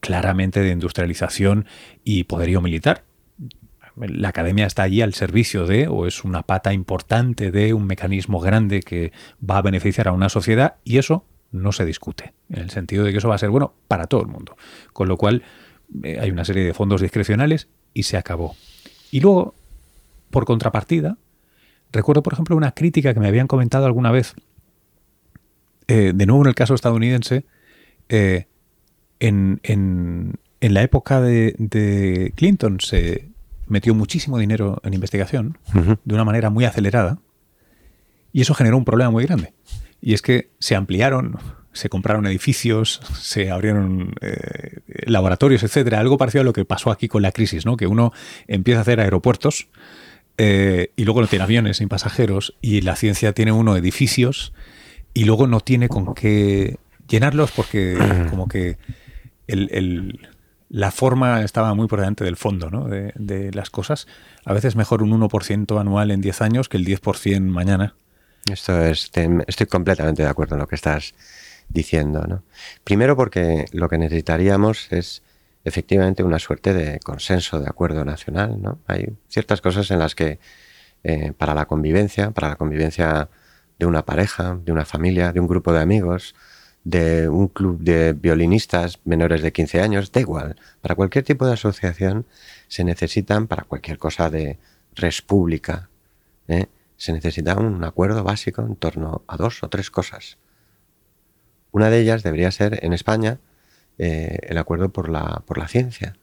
[0.00, 1.66] claramente de industrialización
[2.04, 3.04] y poderío militar.
[3.96, 8.40] La academia está allí al servicio de, o es una pata importante de un mecanismo
[8.40, 12.70] grande que va a beneficiar a una sociedad y eso no se discute, en el
[12.70, 14.56] sentido de que eso va a ser bueno para todo el mundo.
[14.92, 15.42] Con lo cual
[16.02, 18.56] eh, hay una serie de fondos discrecionales y se acabó.
[19.10, 19.54] Y luego,
[20.34, 21.16] por contrapartida,
[21.92, 24.34] recuerdo, por ejemplo, una crítica que me habían comentado alguna vez,
[25.86, 27.44] eh, de nuevo en el caso estadounidense,
[28.08, 28.48] eh,
[29.20, 33.28] en, en, la época de, Clinton se
[33.68, 35.56] metió muchísimo dinero en investigación
[36.04, 37.20] de una manera muy acelerada
[38.32, 39.54] y eso generó un problema muy grande.
[40.00, 41.38] Y es que se ampliaron,
[41.72, 46.00] se compraron edificios, se abrieron eh, laboratorios, etcétera.
[46.00, 47.76] Algo parecido a lo que pasó aquí con la crisis, ¿no?
[47.76, 48.12] Que uno
[48.48, 49.68] empieza a hacer aeropuertos
[50.38, 54.52] eh, y luego no tiene aviones ni pasajeros y la ciencia tiene uno edificios
[55.12, 57.96] y luego no tiene con qué llenarlos porque
[58.30, 58.76] como que
[60.68, 62.88] la forma estaba muy por delante del fondo ¿no?
[62.88, 64.08] de, de, las cosas.
[64.44, 67.94] A veces mejor un 1% anual en 10 años que el 10% mañana.
[68.50, 69.10] Esto es,
[69.46, 71.14] estoy completamente de acuerdo en lo que estás
[71.68, 72.24] diciendo.
[72.26, 72.42] ¿no?
[72.82, 75.22] Primero porque lo que necesitaríamos es
[75.64, 78.60] efectivamente una suerte de consenso, de acuerdo nacional.
[78.60, 78.78] ¿no?
[78.86, 80.38] Hay ciertas cosas en las que
[81.02, 83.28] eh, para la convivencia, para la convivencia
[83.78, 86.34] de una pareja, de una familia, de un grupo de amigos,
[86.84, 90.56] de un club de violinistas menores de 15 años, da igual.
[90.82, 92.26] Para cualquier tipo de asociación
[92.68, 94.58] se necesitan, para cualquier cosa de
[94.94, 95.88] res pública,
[96.46, 96.66] ¿eh?
[96.96, 100.38] se necesita un acuerdo básico en torno a dos o tres cosas.
[101.72, 103.40] Una de ellas debería ser en España
[103.98, 106.16] eh, el acuerdo por la, por la ciencia.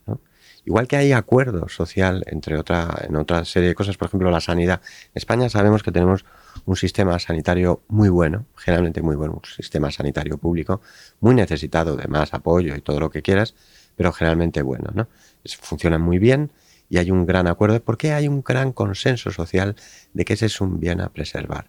[0.66, 4.42] Igual que hay acuerdo social entre otra, en otra serie de cosas, por ejemplo la
[4.42, 4.82] sanidad.
[5.08, 6.24] En España sabemos que tenemos
[6.66, 10.82] un sistema sanitario muy bueno, generalmente muy bueno, un sistema sanitario público,
[11.20, 13.56] muy necesitado de más apoyo y todo lo que quieras,
[13.96, 14.92] pero generalmente bueno.
[14.94, 15.08] ¿no?
[15.60, 16.52] funciona muy bien,
[16.92, 19.78] y hay un gran acuerdo porque hay un gran consenso social
[20.14, 21.68] de que ese es un bien a preservar.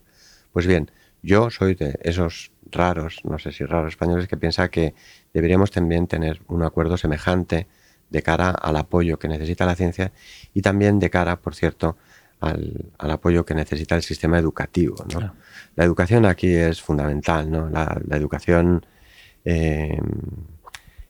[0.52, 0.90] Pues bien,
[1.22, 4.94] yo soy de esos raros, no sé si raros españoles, que piensa que
[5.32, 7.66] deberíamos también tener un acuerdo semejante
[8.10, 10.12] de cara al apoyo que necesita la ciencia
[10.52, 11.96] y también de cara, por cierto,
[12.40, 14.96] al, apoyo que necesita el sistema educativo.
[15.76, 17.70] La educación aquí es fundamental, ¿no?
[17.70, 18.84] La, educación
[19.44, 19.98] eh,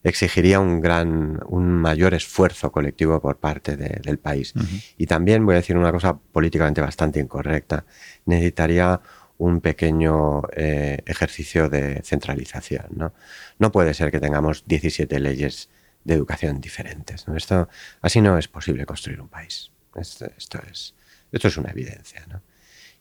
[0.05, 4.53] exigiría un gran, un mayor esfuerzo colectivo por parte del país.
[4.97, 7.85] Y también voy a decir una cosa políticamente bastante incorrecta.
[8.27, 9.01] Necesitaría
[9.43, 12.87] un pequeño eh, ejercicio de centralización.
[12.95, 13.13] ¿no?
[13.59, 15.69] no puede ser que tengamos 17 leyes
[16.05, 17.27] de educación diferentes.
[17.35, 17.69] Esto,
[18.01, 19.73] así no es posible construir un país.
[19.97, 20.27] Esto,
[20.71, 20.95] es,
[21.33, 22.25] esto es una evidencia.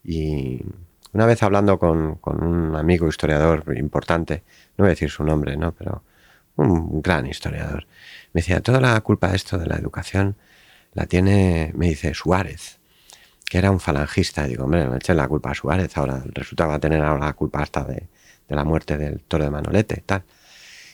[0.03, 0.61] Y
[1.13, 4.43] una vez hablando con, con, un amigo historiador importante,
[4.77, 5.73] no voy a decir su nombre, ¿no?
[5.73, 6.03] pero
[6.55, 7.85] un gran historiador.
[8.33, 10.37] Me decía, toda la culpa de esto de la educación
[10.93, 12.80] la tiene, me dice, Suárez,
[13.51, 14.45] que era un falangista.
[14.45, 17.03] Y digo, hombre, me eché la culpa a Suárez, ahora resulta que va a tener
[17.03, 18.07] ahora la culpa hasta de,
[18.47, 20.23] la muerte del toro de Manolete tal.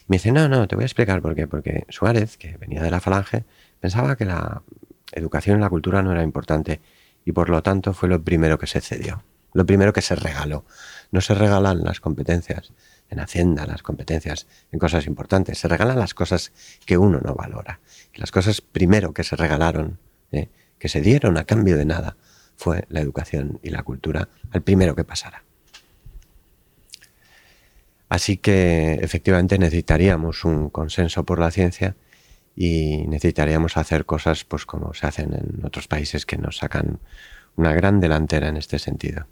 [0.08, 1.46] me dice, no, no, te voy a explicar por qué.
[1.46, 3.46] Porque Suárez, que venía de la falange,
[3.80, 4.64] pensaba que la
[5.12, 6.82] educación y la cultura no era importante
[7.24, 10.66] y por lo tanto fue lo primero que se cedió, lo primero que se regaló.
[11.12, 12.74] No se regalan las competencias,
[13.12, 15.60] en Hacienda, las competencias, en cosas importantes.
[15.60, 16.54] Se regalan las cosas
[16.88, 17.82] que uno no valora.
[18.16, 20.00] las cosas primero que se regalaron,
[20.32, 20.50] ¿eh?
[20.80, 22.18] que se dieron a cambio de nada,
[22.58, 25.44] fue la educación y la cultura al primero que pasara.
[28.10, 31.96] Así que efectivamente necesitaríamos un consenso por la ciencia
[32.56, 37.00] y necesitaríamos hacer cosas pues como se hacen en otros países que nos sacan
[37.56, 39.28] una gran delantera en este sentido.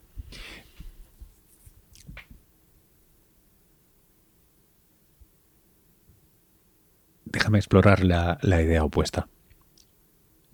[7.36, 9.28] déjame explorar la, idea opuesta.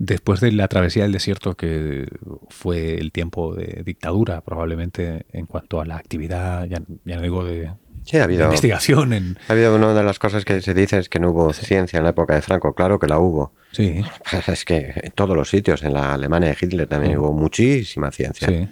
[0.04, 2.08] Después de la travesía del desierto, que
[2.50, 7.68] fue el tiempo de dictadura, probablemente en cuanto a la actividad, ya, no digo de,
[7.68, 9.14] ha habido, investigación.
[9.14, 9.38] En...
[9.48, 12.04] Ha habido una de las cosas que se dice es que no hubo ciencia en
[12.04, 12.74] la época de Franco.
[12.74, 13.54] Claro que la hubo.
[13.74, 14.02] Sí.
[14.48, 18.48] Es que en todos los sitios, en la Alemania de Hitler también hubo muchísima ciencia.
[18.48, 18.68] Sí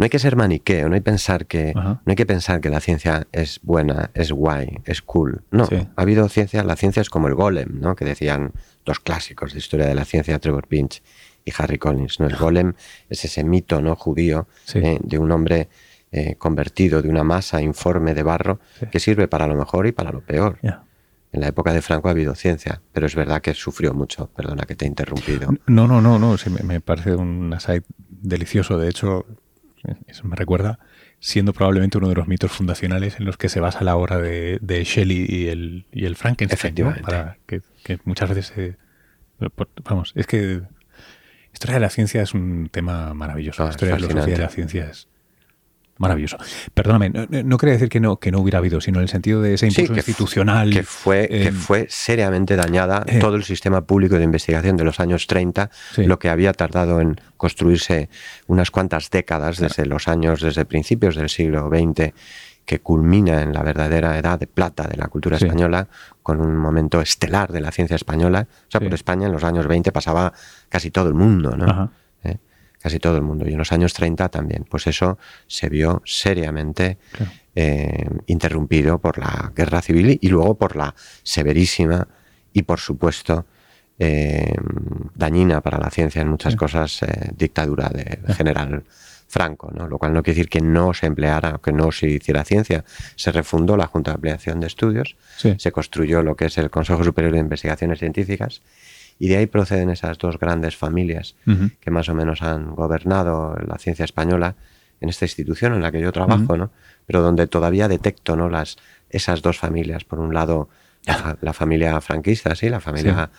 [0.00, 2.80] no hay que ser maniqueo, no hay, pensar que, no hay que pensar que la
[2.80, 5.42] ciencia es buena, es guay, es cool.
[5.50, 7.94] No, ha habido ciencia, la ciencia es como el golem, ¿no?
[7.94, 8.52] que decían
[8.86, 11.02] dos clásicos de historia de la ciencia, Trevor Pinch
[11.44, 12.18] y Harry Collins.
[12.18, 12.28] ¿no?
[12.28, 12.72] El golem
[13.10, 15.68] es ese mito no judío eh, de un hombre
[16.12, 18.58] eh, convertido de una masa informe de barro
[18.90, 20.58] que sirve para lo mejor y para lo peor.
[20.62, 24.30] En la época de Franco ha habido ciencia, pero es verdad que sufrió mucho.
[24.34, 25.50] Perdona que te he interrumpido.
[25.66, 26.36] No, no, no, no.
[26.64, 28.78] me, parece un aside delicioso.
[28.78, 29.26] De hecho,
[30.06, 30.78] eso me recuerda,
[31.18, 34.58] siendo probablemente uno de los mitos fundacionales en los que se basa la obra de,
[34.84, 36.58] Shelley y el, y el Frankenstein.
[36.58, 37.02] Efectivamente.
[37.02, 37.62] Para que,
[38.04, 38.76] muchas veces
[39.84, 40.60] Vamos, es que
[41.52, 43.64] historia de la ciencia es un tema maravilloso.
[43.64, 45.08] la historia de la ciencia es
[46.00, 46.38] maravilloso.
[46.72, 49.54] Perdóname, no, quería decir que no, que no hubiera habido, sino en el sentido de
[49.54, 50.70] ese impulso institucional.
[50.72, 53.18] Que fue, que eh, fue seriamente dañada eh.
[53.18, 57.20] todo el sistema público de investigación de los años 30, lo que había tardado en
[57.36, 58.08] construirse
[58.46, 62.14] unas cuantas décadas desde los años, desde principios del siglo XX
[62.64, 65.88] que culmina en la verdadera edad de plata de la cultura española,
[66.22, 68.46] con un momento estelar de la ciencia española.
[68.68, 70.32] O sea, por España en los años 20 pasaba
[70.68, 71.90] casi todo el mundo, ¿no?
[72.80, 74.64] Casi todo el mundo, y en los años 30 también.
[74.68, 76.98] Pues eso se vio seriamente
[77.54, 82.08] eh, interrumpido por la guerra civil y luego por la severísima
[82.52, 83.46] y, por supuesto,
[83.98, 84.54] eh,
[85.14, 88.84] dañina para la ciencia en muchas cosas eh, dictadura de, general
[89.28, 89.86] Franco, ¿no?
[89.86, 92.84] lo cual no quiere decir que no se empleara, que no se hiciera ciencia.
[93.14, 97.04] Se refundó la Junta de Ampliación de Estudios, se construyó lo que es el Consejo
[97.04, 98.62] Superior de Investigaciones Científicas
[99.20, 101.36] y de ahí proceden esas dos grandes familias
[101.78, 104.56] que más o menos han gobernado la ciencia española
[104.98, 106.70] en esta institución en la que yo trabajo, ¿no?
[107.06, 108.48] Pero donde todavía detecto, ¿no?
[108.48, 108.78] Las,
[109.10, 110.04] esas dos familias.
[110.04, 110.70] Por un lado,
[111.40, 113.30] la, familia franquista, sí, la familia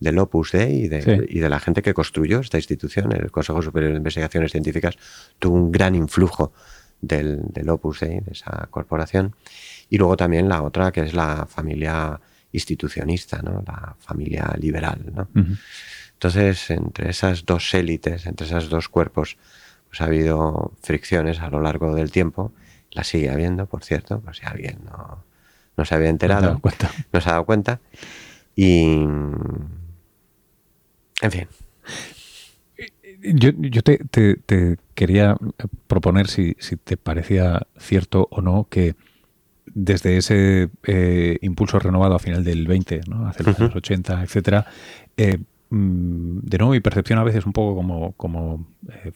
[0.00, 3.62] del Opus Dei y de, y de, la gente que construyó esta institución, el Consejo
[3.62, 4.96] Superior de Investigaciones Científicas,
[5.38, 6.52] tuvo un gran influjo
[7.00, 9.36] del, del Opus Dei, de esa corporación.
[9.88, 12.20] Y luego también la otra, que es la familia
[12.52, 13.62] institucionista, ¿no?
[13.66, 15.00] la familia liberal.
[15.14, 15.28] ¿no?
[16.12, 19.36] Entonces, entre esas dos élites, entre esos dos cuerpos,
[19.88, 22.52] pues ha habido fricciones a lo largo del tiempo.
[22.90, 25.24] La sigue habiendo, por cierto, por si alguien no,
[25.76, 26.60] no se había enterado,
[27.12, 27.80] no se ha dado cuenta.
[28.56, 29.04] Y,
[31.20, 31.46] en fin.
[33.20, 35.36] Yo, yo te, te, quería
[35.86, 38.94] proponer si, si te parecía cierto o no que
[39.80, 43.28] desde ese eh, impulso renovado a final del 20, ¿no?
[43.28, 44.66] hacia los años 80, etcétera,
[45.16, 45.38] eh,
[45.70, 49.12] mm, de nuevo mi percepción a veces un poco como, como eh,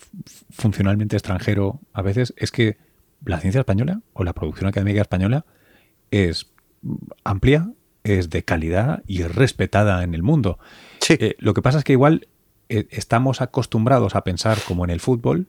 [0.50, 2.76] funcionalmente extranjero a veces es que
[3.24, 5.44] la ciencia española o la producción académica española
[6.12, 6.52] es
[7.24, 7.72] amplia,
[8.04, 10.60] es de calidad y es respetada en el mundo.
[11.38, 12.28] lo que pasa es que igual
[12.68, 15.46] estamos acostumbrados a pensar como en el fútbol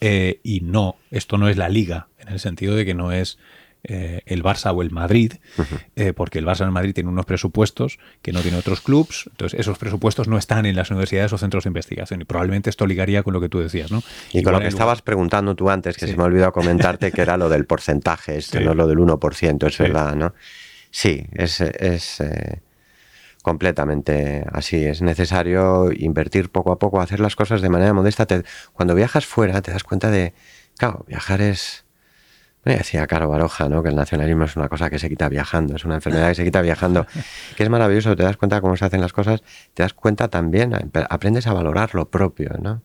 [0.00, 3.38] y no, esto no es la liga, en el sentido de que no es
[3.84, 5.34] eh, el Barça o el Madrid,
[5.94, 9.28] eh, porque el Barça o el Madrid tienen unos presupuestos que no tienen otros clubs,
[9.30, 12.86] entonces esos presupuestos no están en las universidades o centros de investigación y probablemente esto
[12.86, 14.02] ligaría con lo que tú decías, ¿no?
[14.32, 17.20] Y con lo que estabas preguntando tú antes, que se me ha olvidado comentarte, que
[17.20, 20.34] era lo del porcentaje, este, no lo del 1%, es verdad, ¿no?
[20.90, 21.60] Sí, es...
[21.60, 22.60] Eh,
[23.44, 24.86] completamente así.
[24.86, 28.26] Es necesario invertir poco a poco, hacer las cosas de manera modesta.
[28.72, 30.32] cuando viajas fuera te das cuenta de,
[30.78, 31.83] claro, viajar es,
[32.72, 33.82] decía Caro Baroja, ¿no?
[33.82, 36.44] Que el nacionalismo es una cosa que se quita viajando, es una enfermedad que se
[36.44, 37.06] quita viajando,
[37.56, 39.42] que es maravilloso, te das cuenta de cómo se hacen las cosas,
[39.74, 40.74] te das cuenta también,
[41.10, 42.82] aprendes a valorar lo propio, ¿no?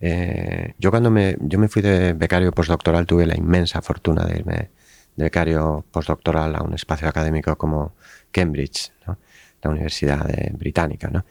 [0.00, 4.38] Eh, yo cuando me, yo me fui de becario postdoctoral tuve la inmensa fortuna de
[4.38, 4.70] irme
[5.16, 7.94] de becario postdoctoral a un espacio académico como
[8.30, 9.18] Cambridge, ¿no?
[9.62, 11.26] la Universidad Británica, ¿no?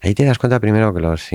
[0.00, 1.28] Ahí te das cuenta primero que los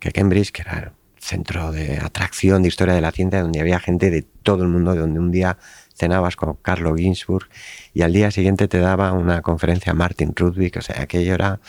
[0.00, 0.92] que Cambridge, que era
[1.26, 4.94] centro de atracción de historia de la ciencia donde había gente de todo el mundo,
[4.94, 5.58] donde un día
[5.94, 7.48] cenabas con Carlo Ginzburg
[7.92, 11.60] y al día siguiente te daba una conferencia Martin Rudwig, o sea, aquello era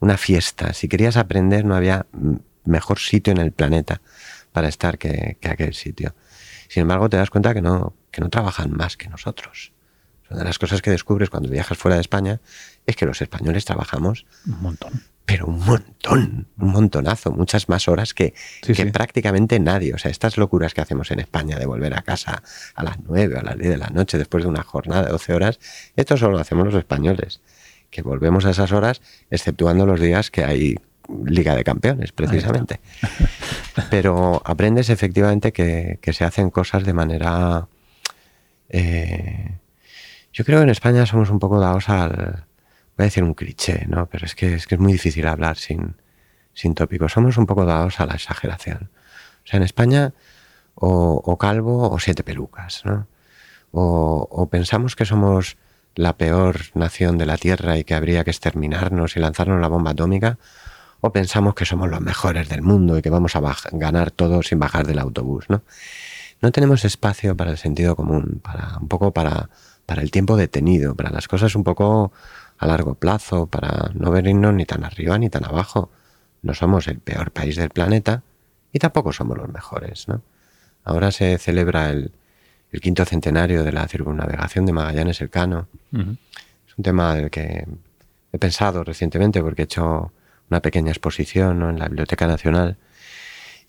[0.00, 0.72] una fiesta.
[0.72, 2.06] Si querías aprender no había
[2.64, 4.00] mejor sitio en el planeta
[4.52, 6.14] para estar que, aquel sitio.
[6.68, 9.72] Sin embargo, te das cuenta que no, que no trabajan más que nosotros.
[10.30, 12.40] Una de las cosas que descubres cuando viajas fuera de España
[12.86, 18.12] es que los españoles trabajamos un montón pero un montón, un montonazo, muchas más horas
[18.12, 18.34] que,
[18.92, 19.94] prácticamente nadie.
[19.94, 22.42] O sea, estas locuras que hacemos en España de volver a casa
[22.74, 25.12] a las 9 o a las 10 de la noche después de una jornada de
[25.12, 25.58] 12 horas,
[25.96, 27.40] esto solo lo hacemos los españoles,
[27.90, 30.76] que volvemos a esas horas exceptuando los días que hay
[31.24, 32.80] Liga de Campeones, precisamente.
[33.90, 37.66] Pero aprendes efectivamente que, se hacen cosas de manera...
[38.68, 39.58] Eh,
[40.34, 42.44] yo creo que en España somos un poco dados al
[42.96, 44.06] voy a decir un cliché, ¿no?
[44.06, 45.96] Pero es que es, que es muy difícil hablar sin,
[46.52, 47.12] sin tópicos.
[47.12, 48.90] Somos un poco dados a la exageración.
[49.44, 50.12] O sea, en España,
[50.74, 53.06] o, calvo o siete pelucas, ¿no?
[53.70, 55.56] O, pensamos que somos
[55.94, 59.92] la peor nación de la Tierra y que habría que exterminarnos y lanzarnos la bomba
[59.92, 60.38] atómica,
[61.00, 64.58] o pensamos que somos los mejores del mundo y que vamos a ganar todo sin
[64.58, 65.62] bajar del autobús, ¿no?
[66.40, 69.48] no tenemos espacio para el sentido común, para un poco para,
[69.86, 72.12] para el tiempo detenido, para las cosas un poco
[72.58, 75.90] a largo plazo, para no venirnos ni tan arriba ni tan abajo.
[76.42, 78.22] No somos el peor país del planeta
[78.72, 80.08] y tampoco somos los mejores.
[80.08, 80.22] ¿no?
[80.84, 82.12] Ahora se celebra el,
[82.70, 85.68] el quinto centenario de la circunnavegación de Magallanes Elcano.
[85.92, 87.66] Es un tema del que
[88.32, 90.12] he pensado recientemente porque he hecho
[90.50, 92.76] una pequeña exposición en la Biblioteca Nacional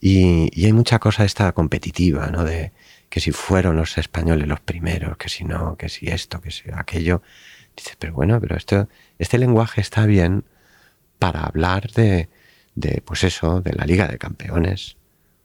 [0.01, 2.43] y, y, hay mucha cosa esta competitiva, ¿no?
[2.43, 2.71] De
[3.09, 6.63] que si fueron los españoles los primeros, que si no, que si esto, que si
[6.73, 7.21] aquello.
[7.75, 8.87] Dices, pero bueno, pero esto,
[9.19, 10.45] este lenguaje está bien
[11.19, 12.29] para hablar de,
[12.75, 14.97] de, pues eso, de la Liga de Campeones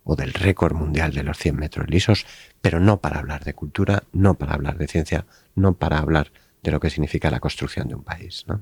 [0.05, 2.27] o del récord mundial de los 100 metros lisos,
[2.61, 6.33] pero no para hablar de cultura, no para hablar de ciencia, no para hablar
[6.63, 8.45] de lo que significa la construcción de un país.
[8.47, 8.61] ¿no?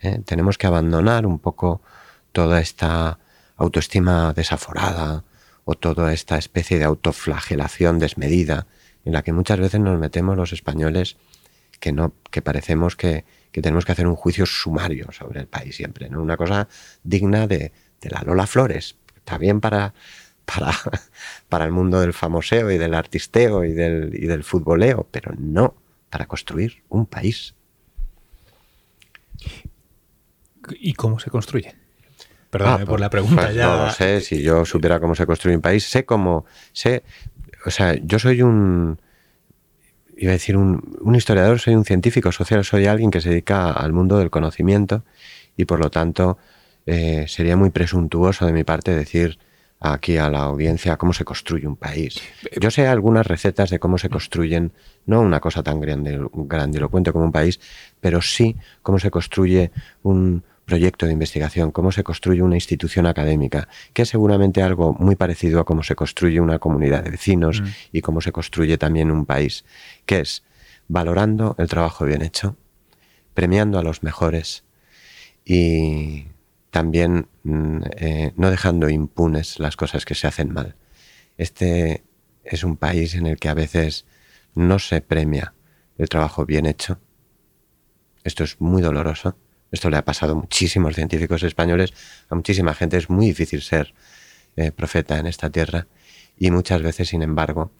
[0.00, 0.20] ¿Eh?
[0.24, 1.82] Tenemos que abandonar un poco
[2.32, 3.18] toda esta
[3.56, 5.24] autoestima desaforada
[5.66, 8.68] o toda esta especie de autoflagelación desmedida
[9.04, 11.16] en la que muchas veces nos metemos los españoles
[11.80, 15.76] que no que parecemos que, que tenemos que hacer un juicio sumario sobre el país
[15.76, 16.22] siempre, ¿no?
[16.22, 16.68] Una cosa
[17.02, 18.96] digna de, de la Lola Flores.
[19.16, 19.92] Está bien para,
[20.44, 20.70] para,
[21.48, 25.74] para el mundo del famoseo y del artisteo y del, y del futboleo, pero no
[26.08, 27.54] para construir un país.
[30.78, 31.74] ¿Y cómo se construye?
[32.58, 33.66] Perdón Ah, por la pues, pregunta pues ya.
[33.66, 37.02] No lo sé, si yo supiera cómo se construye un país, sé cómo, sé,
[37.64, 38.98] o sea, yo soy un,
[40.16, 43.72] iba a decir un, un historiador, soy un científico social, soy alguien que se dedica
[43.72, 45.04] al mundo del conocimiento
[45.56, 46.38] y por lo tanto
[46.86, 49.38] eh, sería muy presuntuoso de mi parte decir
[49.78, 52.20] aquí a la audiencia cómo se construye un país.
[52.58, 54.72] Yo sé algunas recetas de cómo se construyen,
[55.04, 57.60] no una cosa tan grande, grandilocuente como un país,
[58.00, 59.70] pero sí cómo se construye
[60.02, 65.14] un proyecto de investigación, cómo se construye una institución académica, que es seguramente algo muy
[65.14, 67.66] parecido a cómo se construye una comunidad de vecinos Mm.
[67.92, 69.64] y cómo se construye también un país,
[70.04, 70.42] que es
[70.88, 72.56] valorando el trabajo bien hecho,
[73.32, 74.64] premiando a los mejores
[75.44, 76.26] y
[76.70, 80.74] también mm, eh, no dejando impunes las cosas que se hacen mal.
[81.38, 82.02] Este
[82.44, 84.04] es un país en el que a veces
[84.54, 85.54] no se premia
[85.96, 86.98] el trabajo bien hecho.
[88.24, 89.36] Esto es muy doloroso.
[89.70, 91.92] Esto le ha pasado a muchísimos científicos españoles,
[92.28, 92.96] a muchísima gente.
[92.96, 93.94] Es muy difícil ser
[94.56, 95.86] eh, profeta en esta tierra
[96.38, 97.70] y muchas veces, sin embargo,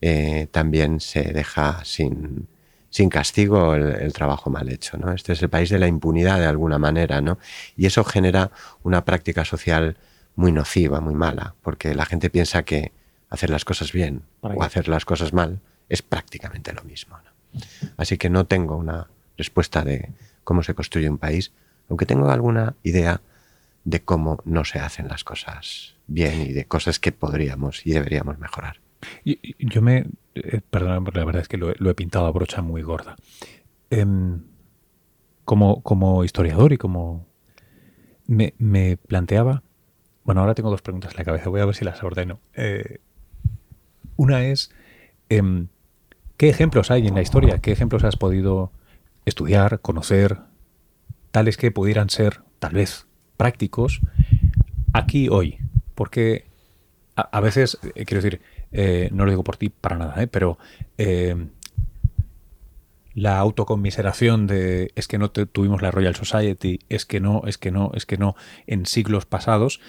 [0.00, 2.48] eh, también se deja sin,
[2.88, 4.96] sin castigo el, el, trabajo mal hecho.
[4.96, 5.12] ¿no?
[5.12, 7.38] Este es el país de la impunidad de alguna manera, ¿no?
[7.76, 8.50] Y eso genera
[8.82, 9.96] una práctica social
[10.36, 12.92] muy nociva, muy mala, porque la gente piensa que
[13.28, 17.16] hacer las cosas bien o hacer las cosas mal es prácticamente lo mismo.
[17.18, 17.60] ¿no?
[17.96, 20.10] Así que no tengo una respuesta de
[20.50, 21.52] cómo se construye un país,
[21.88, 23.20] aunque tengo alguna idea
[23.84, 28.40] de cómo no se hacen las cosas bien y de cosas que podríamos y deberíamos
[28.40, 28.80] mejorar.
[29.60, 30.06] Yo, me.
[30.34, 33.14] Eh, perdón, la verdad es que lo, he pintado a brocha muy gorda.
[33.90, 34.04] Eh,
[35.44, 37.28] como, como, historiador y como.
[38.26, 39.62] Me, me, planteaba.
[40.24, 42.40] Bueno, ahora tengo dos preguntas en la cabeza, voy a ver si las ordeno.
[42.54, 42.98] Eh,
[44.16, 44.72] una es.
[45.28, 45.68] em,
[46.36, 47.58] ¿Qué ejemplos hay en la historia?
[47.58, 48.72] ¿Qué ejemplos has podido
[49.30, 50.38] estudiar, conocer,
[51.30, 53.06] tales que pudieran ser, tal vez,
[53.36, 54.00] prácticos
[54.92, 55.58] aquí hoy?
[55.94, 56.46] Porque
[57.16, 58.40] a, a veces, eh, quiero decir,
[58.72, 60.26] eh, no lo digo por ti para nada, ¿eh?
[60.26, 60.58] pero
[63.14, 67.58] la autoconmiseración de es que no te, tuvimos la Royal Society, es que no, es
[67.58, 69.80] que no, es que no, en siglos pasados,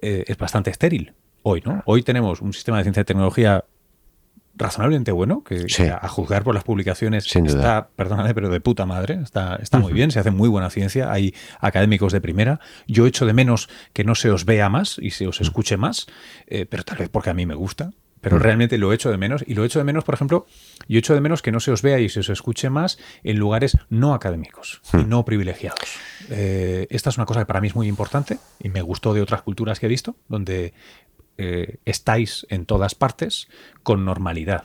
[0.00, 1.82] es bastante estéril hoy, ¿no?
[1.86, 3.64] Hoy tenemos un sistema de ciencia y tecnología
[4.56, 5.84] razonablemente bueno, que, Sí.
[5.84, 9.92] que a, juzgar por las publicaciones está, perdóname, pero de puta madre, está, está muy
[9.92, 12.60] bien, se hace muy buena ciencia, hay académicos de primera.
[12.86, 16.06] Yo echo de menos que no se os vea más y se os escuche más,
[16.46, 17.90] eh, pero tal vez porque a mí me gusta.
[18.22, 19.44] Pero realmente lo echo de menos.
[19.46, 20.46] Y lo echo de menos, por ejemplo,
[20.88, 23.36] yo echo de menos que no se os vea y se os escuche más en
[23.36, 25.78] lugares no académicos y no privilegiados.
[26.30, 29.20] Eh, esta es una cosa que para mí es muy importante y me gustó de
[29.20, 30.72] otras culturas que he visto, donde
[31.38, 33.48] eh, estáis en todas partes
[33.82, 34.64] con normalidad.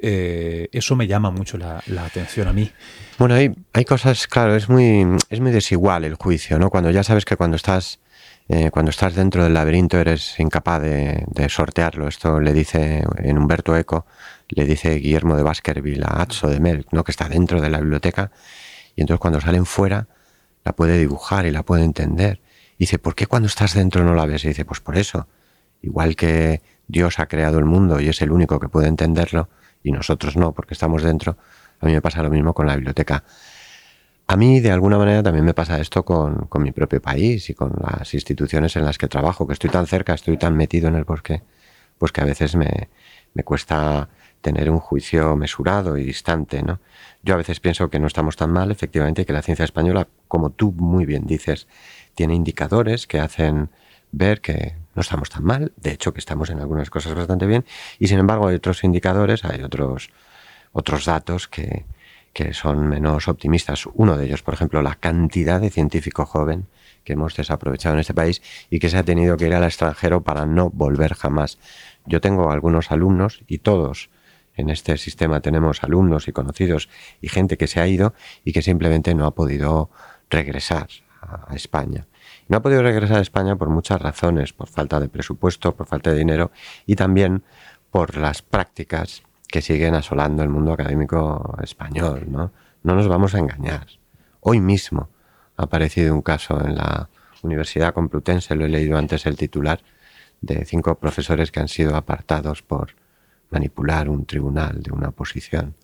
[0.00, 2.70] Eh, eso me llama mucho la, atención a mí.
[3.18, 6.70] Bueno, hay, hay cosas, claro, es muy, es muy desigual el juicio, ¿no?
[6.70, 8.00] Cuando ya sabes que cuando estás,
[8.48, 12.08] eh, cuando estás dentro del laberinto eres incapaz de, de sortearlo.
[12.08, 14.06] Esto le dice en Humberto Eco,
[14.48, 17.04] le dice Guillermo de Baskerville a Atso de Melk, ¿no?
[17.04, 18.30] Que está dentro de la biblioteca
[18.96, 20.08] y entonces cuando salen fuera
[20.64, 22.40] la puede dibujar y la puede entender.
[22.76, 24.44] Y dice, ¿por qué cuando estás dentro no la ves?
[24.44, 25.26] Y dice, pues por eso.
[25.82, 29.48] Igual que Dios ha creado el mundo y es el único que puede entenderlo,
[29.82, 31.36] y nosotros no, porque estamos dentro,
[31.80, 33.24] a mí me pasa lo mismo con la biblioteca.
[34.28, 37.54] A mí, de alguna manera, también me pasa esto con, con mi propio país y
[37.54, 40.94] con las instituciones en las que trabajo, que estoy tan cerca, estoy tan metido en
[40.94, 41.42] el bosque,
[41.98, 42.88] pues que a veces me,
[43.34, 44.08] me cuesta
[44.40, 46.80] tener un juicio mesurado y distante, ¿no?
[47.22, 50.50] Yo a veces pienso que no estamos tan mal, efectivamente, que la ciencia española, como
[50.50, 51.68] tú muy bien dices,
[52.14, 53.70] tiene indicadores que hacen
[54.10, 57.64] ver que no estamos tan mal, de hecho que estamos en algunas cosas bastante bien,
[57.98, 60.10] y sin embargo hay otros indicadores, hay otros,
[60.72, 61.84] otros datos que,
[62.32, 63.86] que son menos optimistas.
[63.94, 66.66] Uno de ellos, por ejemplo, la cantidad de científico joven
[67.04, 70.22] que hemos desaprovechado en este país y que se ha tenido que ir al extranjero
[70.22, 71.58] para no volver jamás.
[72.06, 74.10] Yo tengo algunos alumnos y todos
[74.54, 76.88] en este sistema tenemos alumnos y conocidos
[77.20, 78.14] y gente que se ha ido
[78.44, 79.90] y que simplemente no ha podido
[80.30, 80.88] regresar
[81.20, 82.06] a España.
[82.52, 86.10] No ha podido regresar a España por muchas razones, por falta de presupuesto, por falta
[86.10, 86.50] de dinero
[86.84, 87.44] y también
[87.90, 92.26] por las prácticas que siguen asolando el mundo académico español.
[92.28, 93.86] No, no nos vamos a engañar.
[94.40, 95.08] Hoy mismo
[95.56, 97.08] ha aparecido un caso en la
[97.40, 99.80] Universidad Complutense, lo he leído antes el titular,
[100.42, 102.96] de cinco profesores que han sido apartados por
[103.48, 105.74] manipular un tribunal de una posición.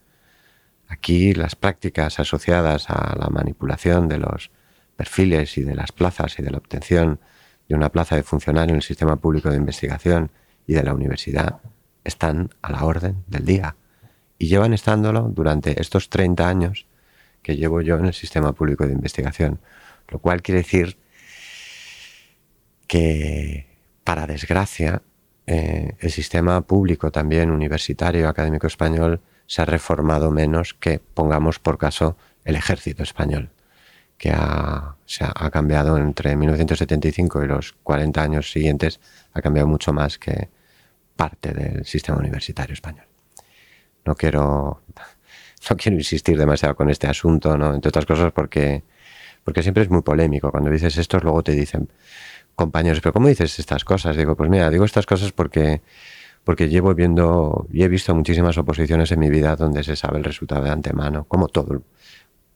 [0.87, 4.51] Aquí las prácticas asociadas a la manipulación de los
[4.99, 7.21] perfiles y de las plazas y de la obtención
[7.69, 10.33] de una plaza de funcionario en el sistema público de investigación
[10.67, 11.61] y de la universidad
[12.03, 13.77] están a la orden del día.
[14.39, 16.87] Y llevan estándolo durante estos 30 años
[17.43, 19.61] que llevo yo en el sistema público de investigación,
[20.09, 20.99] lo cual quiere decir
[22.89, 23.69] que,
[24.03, 25.03] para desgracia,
[25.47, 31.79] eh, el sistema público también universitario, académico español, se ha reformado menos que, pongamos por
[31.79, 33.51] caso, el ejército español,
[34.19, 34.97] que ha,
[35.35, 39.01] ha, cambiado entre 1975 y los 40 años siguientes,
[39.33, 40.49] ha cambiado mucho más que
[41.17, 43.07] parte del sistema universitario español.
[44.05, 44.83] No quiero,
[45.71, 47.73] no quiero insistir demasiado con este asunto, ¿no?
[47.73, 48.83] entre otras cosas porque,
[49.45, 50.51] porque siempre es muy polémico.
[50.51, 51.89] Cuando dices esto, luego te dicen,
[52.57, 54.17] compañeros, pero ¿cómo dices estas cosas?
[54.17, 55.81] Digo, pues mira, digo estas cosas porque,
[56.43, 60.25] porque llevo viendo y he visto muchísimas oposiciones en mi vida donde se sabe el
[60.25, 61.83] resultado de antemano, como todo,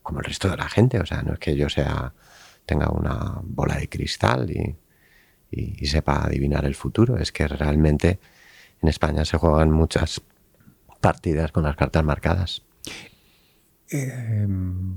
[0.03, 0.99] como el resto de la gente.
[1.01, 2.13] O sea, no es que yo sea,
[2.67, 4.77] tenga una bola de cristal y,
[5.51, 8.19] y, sepa adivinar el futuro, es que realmente
[8.81, 10.23] en España se juegan muchas
[11.01, 12.63] partidas con las cartas marcadas.
[13.91, 14.97] Em,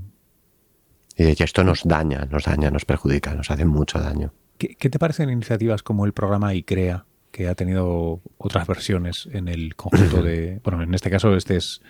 [1.16, 4.32] y esto nos daña, nos daña, nos perjudica, nos hace mucho daño.
[4.58, 9.76] ¿Qué, te parecen iniciativas como el programa ICREA, que ha tenido otras versiones en el
[9.76, 10.60] conjunto de...
[10.64, 11.82] Bueno, en este caso este es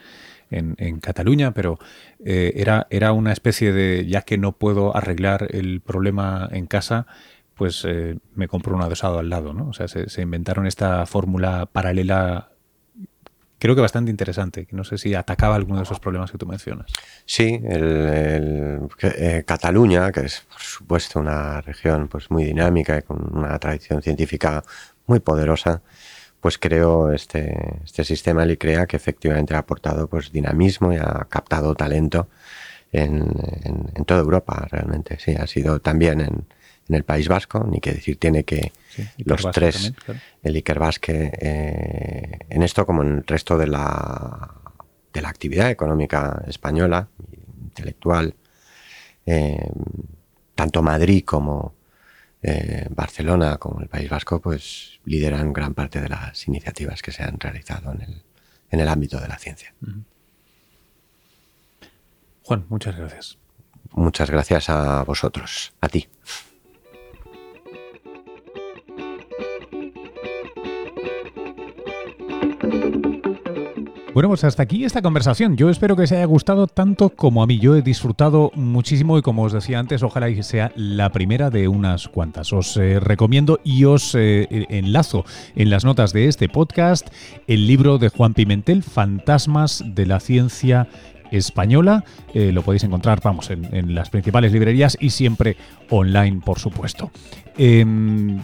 [0.50, 1.78] en, Cataluña, pero
[2.24, 7.06] eh, era, era una especie de, ya que no puedo arreglar el problema en casa,
[7.54, 9.68] pues eh, me compro un adosado al lado, ¿no?
[9.68, 12.50] O sea, se, se inventaron esta fórmula paralela
[13.58, 16.46] creo que bastante interesante, que no sé si atacaba alguno de esos problemas que tú
[16.46, 16.86] mencionas.
[17.24, 23.36] Sí, el, eh, Cataluña, que es por supuesto una región pues muy dinámica y con
[23.36, 24.62] una tradición científica
[25.06, 25.82] muy poderosa,
[26.46, 31.74] pues creó este, este sistema LICREA que efectivamente ha aportado pues dinamismo y ha captado
[31.74, 32.28] talento
[32.92, 33.32] en,
[33.92, 35.18] en toda Europa realmente.
[35.18, 36.44] Sí, ha sido también en,
[36.88, 38.70] en el País Vasco, ni que decir tiene que
[39.24, 39.92] los tres,
[40.44, 44.54] el Iker Basque, eh, en esto como en el resto de la,
[45.12, 47.08] de la actividad económica española,
[47.60, 48.36] intelectual,
[49.26, 49.68] eh,
[50.54, 51.74] tanto Madrid como
[52.42, 57.22] eh, Barcelona como el País Vasco, pues lideran gran parte de las iniciativas que se
[57.22, 58.22] han realizado en el,
[58.70, 59.74] en el ámbito de la ciencia.
[62.42, 63.38] Juan, muchas gracias.
[63.92, 66.08] Muchas gracias a vosotros, a ti.
[74.16, 75.58] Bueno, pues hasta aquí esta conversación.
[75.58, 77.58] Yo espero que os haya gustado tanto como a mí.
[77.58, 81.68] Yo he disfrutado muchísimo y como os decía antes, ojalá que sea la primera de
[81.68, 82.50] unas cuantas.
[82.54, 87.08] Os eh, recomiendo y os eh, enlazo en las notas de este podcast
[87.46, 90.88] el libro de Juan Pimentel, Fantasmas de la Ciencia
[91.30, 92.02] española.
[92.32, 95.58] Eh, lo podéis encontrar, vamos, en, las principales librerías y siempre
[95.90, 97.10] online, por supuesto.
[97.58, 98.40] Em,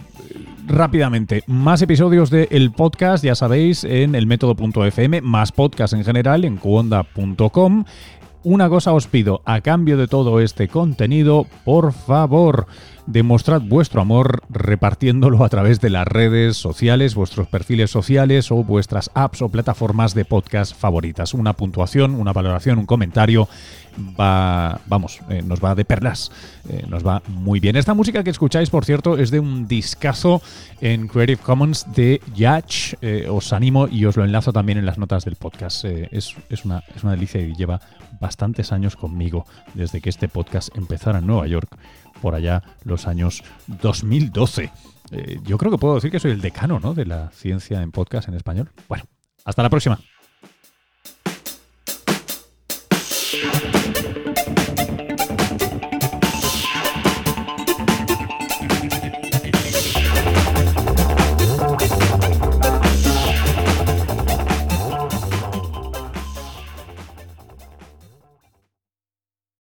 [0.66, 6.56] rápidamente, más episodios del podcast, ya sabéis, en el método.fm, más podcast en general en
[6.56, 7.84] cuonda.com.
[8.44, 12.66] Una cosa os pido, a cambio de todo este contenido, por favor,
[13.06, 19.12] demostrad vuestro amor repartiéndolo a través de las redes sociales, vuestros perfiles sociales o vuestras
[19.14, 21.34] apps o plataformas de podcast favoritas.
[21.34, 23.48] Una puntuación, una valoración, un comentario
[24.18, 26.30] va, vamos, eh, nos va de perlas,
[26.68, 27.76] eh, nos va muy bien.
[27.76, 30.42] Esta música que escucháis, por cierto, es de un discazo
[30.80, 32.94] en Creative Commons de Yatch.
[33.00, 35.84] Eh, os animo y os lo enlazo también en las notas del podcast.
[35.84, 37.80] es, es, una, es una delicia y lleva
[38.20, 41.76] bastantes años conmigo desde que este podcast empezara en Nueva York
[42.20, 44.70] por allá los años 2012.
[45.10, 46.94] Eh, yo creo que puedo decir que soy el decano ¿no?
[46.94, 48.70] de la ciencia en podcast en español.
[48.88, 49.04] Bueno,
[49.44, 49.98] Hasta la próxima.